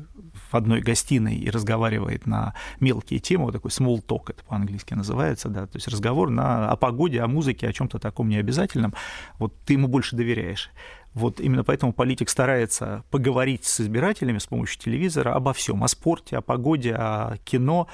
в 0.50 0.54
одной 0.54 0.80
гостиной 0.80 1.36
и 1.36 1.50
разговаривает 1.50 2.26
на 2.26 2.54
мелкие 2.80 3.20
темы, 3.20 3.44
вот 3.44 3.52
такой 3.52 3.70
small 3.70 4.04
talk 4.04 4.24
это 4.28 4.44
по-английски 4.44 4.94
называется, 4.94 5.48
да, 5.48 5.66
то 5.66 5.76
есть 5.76 5.88
разговор 5.88 6.30
на, 6.30 6.70
о 6.70 6.76
погоде, 6.76 7.20
о 7.20 7.28
музыке, 7.28 7.68
о 7.68 7.72
чем-то 7.72 7.98
таком 7.98 8.28
необязательном, 8.28 8.94
вот 9.38 9.54
ты 9.64 9.74
ему 9.74 9.88
больше 9.88 10.16
доверяешь. 10.16 10.70
Вот 11.14 11.40
именно 11.40 11.62
поэтому 11.62 11.92
политик 11.92 12.28
старается 12.28 13.04
поговорить 13.10 13.64
с 13.64 13.80
избирателями 13.80 14.38
с 14.38 14.46
помощью 14.46 14.80
телевизора 14.80 15.34
обо 15.34 15.52
всем, 15.52 15.84
о 15.84 15.88
спорте, 15.88 16.36
о 16.36 16.40
погоде, 16.40 16.92
о 16.94 17.36
кино, 17.44 17.86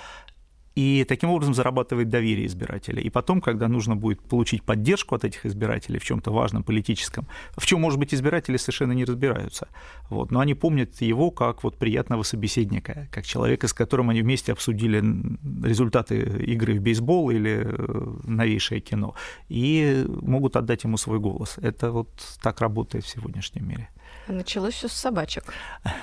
и 0.80 1.04
таким 1.04 1.30
образом 1.30 1.52
зарабатывает 1.52 2.08
доверие 2.08 2.46
избирателей. 2.46 3.02
И 3.02 3.10
потом, 3.10 3.42
когда 3.42 3.68
нужно 3.68 3.96
будет 3.96 4.20
получить 4.22 4.62
поддержку 4.62 5.14
от 5.14 5.24
этих 5.24 5.44
избирателей 5.44 5.98
в 5.98 6.04
чем-то 6.04 6.32
важном 6.32 6.62
политическом, 6.62 7.26
в 7.56 7.66
чем, 7.66 7.80
может 7.82 7.98
быть, 7.98 8.14
избиратели 8.14 8.56
совершенно 8.56 8.92
не 8.92 9.04
разбираются, 9.04 9.68
вот, 10.08 10.30
но 10.30 10.40
они 10.40 10.54
помнят 10.54 11.02
его 11.02 11.30
как 11.30 11.64
вот 11.64 11.76
приятного 11.76 12.22
собеседника, 12.22 13.08
как 13.10 13.26
человека, 13.26 13.68
с 13.68 13.74
которым 13.74 14.08
они 14.08 14.22
вместе 14.22 14.52
обсудили 14.52 15.04
результаты 15.66 16.16
игры 16.54 16.78
в 16.78 16.80
бейсбол 16.80 17.30
или 17.30 17.62
э, 17.62 18.16
новейшее 18.24 18.80
кино, 18.80 19.14
и 19.50 20.06
могут 20.08 20.56
отдать 20.56 20.84
ему 20.84 20.96
свой 20.96 21.18
голос. 21.18 21.58
Это 21.58 21.92
вот 21.92 22.08
так 22.42 22.60
работает 22.60 23.04
в 23.04 23.08
сегодняшнем 23.08 23.68
мире. 23.68 23.88
Началось 24.28 24.74
все 24.74 24.88
с 24.88 24.92
собачек. 24.92 25.44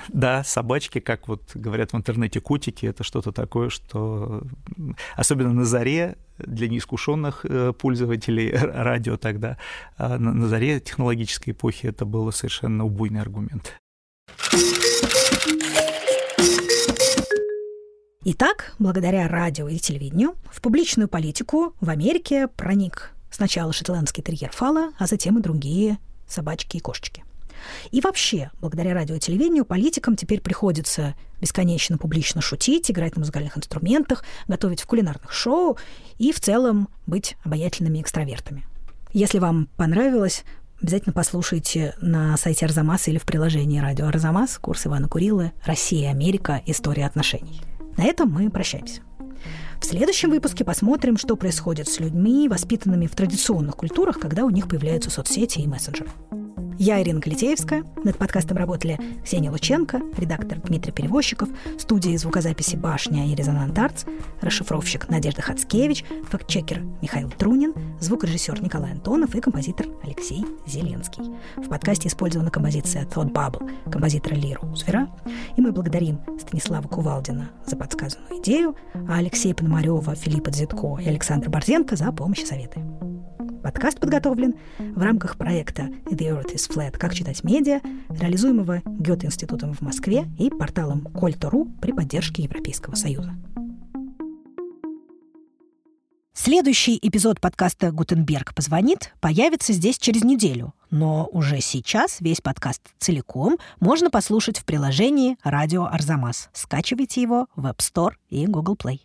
Да, 0.10 0.44
собачки, 0.44 1.00
как 1.00 1.28
вот 1.28 1.52
говорят 1.54 1.94
в 1.94 1.98
интернете, 1.98 2.42
котики, 2.42 2.86
это 2.86 3.04
что-то 3.04 3.32
такое, 3.32 3.70
что 3.70 4.44
особенно 5.16 5.54
на 5.54 5.66
заре 5.66 6.18
для 6.38 6.68
неискушенных 6.68 7.46
э, 7.46 7.74
пользователей 7.74 8.52
радио 8.52 9.18
тогда, 9.18 9.58
а 9.98 10.18
на 10.18 10.48
заре 10.48 10.80
технологической 10.80 11.54
эпохи 11.54 11.88
это 11.88 12.06
был 12.06 12.32
совершенно 12.32 12.86
убойный 12.86 13.22
аргумент. 13.22 13.74
Итак, 18.30 18.76
благодаря 18.78 19.30
радио 19.30 19.70
и 19.70 19.78
телевидению 19.78 20.36
в 20.52 20.62
публичную 20.62 21.08
политику 21.08 21.74
в 21.80 21.90
Америке 21.90 22.50
проник 22.50 23.12
сначала 23.32 23.72
шотландский 23.72 24.22
терьер 24.22 24.52
Фала, 24.52 24.92
а 25.00 25.08
затем 25.08 25.40
и 25.40 25.42
другие 25.42 25.98
собачки 26.28 26.76
и 26.76 26.80
кошечки. 26.82 27.24
И 27.92 28.02
вообще, 28.02 28.52
благодаря 28.60 28.94
радио 28.94 29.16
и 29.16 29.20
телевидению, 29.20 29.66
политикам 29.66 30.16
теперь 30.16 30.42
приходится 30.42 31.16
бесконечно 31.42 31.98
публично 31.98 32.42
шутить, 32.42 32.90
играть 32.90 33.16
на 33.16 33.22
музыкальных 33.22 33.58
инструментах, 33.58 34.24
готовить 34.48 34.82
в 34.82 34.88
кулинарных 34.88 35.32
шоу 35.32 35.78
и 36.18 36.32
в 36.32 36.40
целом 36.40 36.90
быть 37.06 37.38
обаятельными 37.44 38.02
экстравертами. 38.02 38.66
Если 39.14 39.40
вам 39.40 39.70
понравилось, 39.78 40.44
обязательно 40.82 41.14
послушайте 41.14 41.96
на 42.02 42.38
сайте 42.38 42.66
Арзамаса 42.66 43.12
или 43.12 43.18
в 43.18 43.26
приложении 43.26 43.80
радио 43.80 44.08
Арзамас 44.08 44.58
курс 44.58 44.86
Ивана 44.88 45.08
Курилы 45.08 45.54
«Россия, 45.66 46.12
Америка. 46.12 46.62
История 46.66 47.06
отношений». 47.06 47.62
На 47.98 48.04
этом 48.04 48.30
мы 48.30 48.50
прощаемся. 48.50 49.02
В 49.80 49.86
следующем 49.86 50.32
выпуске 50.32 50.66
посмотрим, 50.66 51.18
что 51.18 51.36
происходит 51.36 51.88
с 51.88 52.00
людьми, 52.00 52.50
воспитанными 52.50 53.08
в 53.08 53.16
традиционных 53.16 53.76
культурах, 53.76 54.20
когда 54.20 54.44
у 54.44 54.50
них 54.50 54.68
появляются 54.68 55.10
соцсети 55.10 55.60
и 55.60 55.68
мессенджеры. 55.68 56.10
Я 56.80 57.02
Ирина 57.02 57.22
Калитеевская. 57.22 57.84
Над 58.04 58.18
подкастом 58.18 58.58
работали 58.58 59.00
Ксения 59.24 59.52
Лученко, 59.52 60.00
редактор 60.18 60.60
Дмитрий 60.60 60.92
Перевозчиков, 60.92 61.50
студии 61.80 62.16
звукозаписи 62.16 62.76
«Башня» 62.76 63.28
и 63.28 63.36
«Резонант 63.36 63.78
Артс», 63.78 64.06
расшифровщик 64.42 65.10
Надежда 65.10 65.42
Хацкевич, 65.42 66.06
фактчекер 66.30 66.84
Михаил 67.02 67.30
Трунин, 67.32 67.74
звукорежиссер 68.00 68.62
Николай 68.62 68.92
Антонов 68.92 69.36
и 69.36 69.42
композитор 69.42 69.88
Алексей 70.04 70.46
Зеленский. 70.68 71.24
В 71.58 71.68
подкасте 71.68 72.10
использована 72.10 72.52
композиция 72.52 73.06
«Thought 73.06 73.32
Bubble» 73.32 73.92
композитора 73.92 74.36
Лиру 74.36 74.68
Узвера. 74.68 75.10
И 75.56 75.62
мы 75.62 75.72
благодарим 75.72 76.20
Станислава 76.40 76.88
Кувалдина 76.88 77.50
за 77.66 77.76
подсказанную 77.76 78.42
идею, 78.42 78.76
а 79.08 79.18
Алексея 79.18 79.56
Пономарева, 79.56 80.16
Филиппа 80.16 80.52
Дзитко 80.52 81.00
и 81.02 81.08
Александра 81.08 81.50
Борзенко 81.50 81.96
за 81.96 82.12
помощь 82.12 82.44
и 82.44 82.46
советы. 82.46 82.82
Подкаст 83.68 84.00
подготовлен 84.00 84.56
в 84.80 85.02
рамках 85.02 85.38
проекта 85.38 85.90
«The 86.06 86.42
Earth 86.42 86.56
is 86.56 86.74
Flat. 86.74 86.92
Как 86.98 87.14
читать 87.14 87.44
медиа», 87.44 87.82
реализуемого 88.10 88.82
Гёте-институтом 88.86 89.74
в 89.74 89.82
Москве 89.82 90.26
и 90.40 90.50
порталом 90.50 91.02
Кольто.ру 91.02 91.66
при 91.82 91.92
поддержке 91.92 92.44
Европейского 92.44 92.96
Союза. 92.96 93.36
Следующий 96.34 96.98
эпизод 97.02 97.42
подкаста 97.42 97.92
«Гутенберг 97.92 98.56
позвонит» 98.56 99.14
появится 99.20 99.74
здесь 99.74 99.98
через 99.98 100.24
неделю, 100.24 100.74
но 100.90 101.28
уже 101.34 101.60
сейчас 101.60 102.22
весь 102.22 102.40
подкаст 102.40 102.82
целиком 103.00 103.58
можно 103.82 104.10
послушать 104.10 104.60
в 104.60 104.64
приложении 104.64 105.36
«Радио 105.44 105.88
Арзамас». 105.88 106.48
Скачивайте 106.54 107.22
его 107.22 107.48
в 107.58 107.66
App 107.66 107.80
Store 107.80 108.14
и 108.30 108.48
Google 108.48 108.78
Play. 108.78 108.96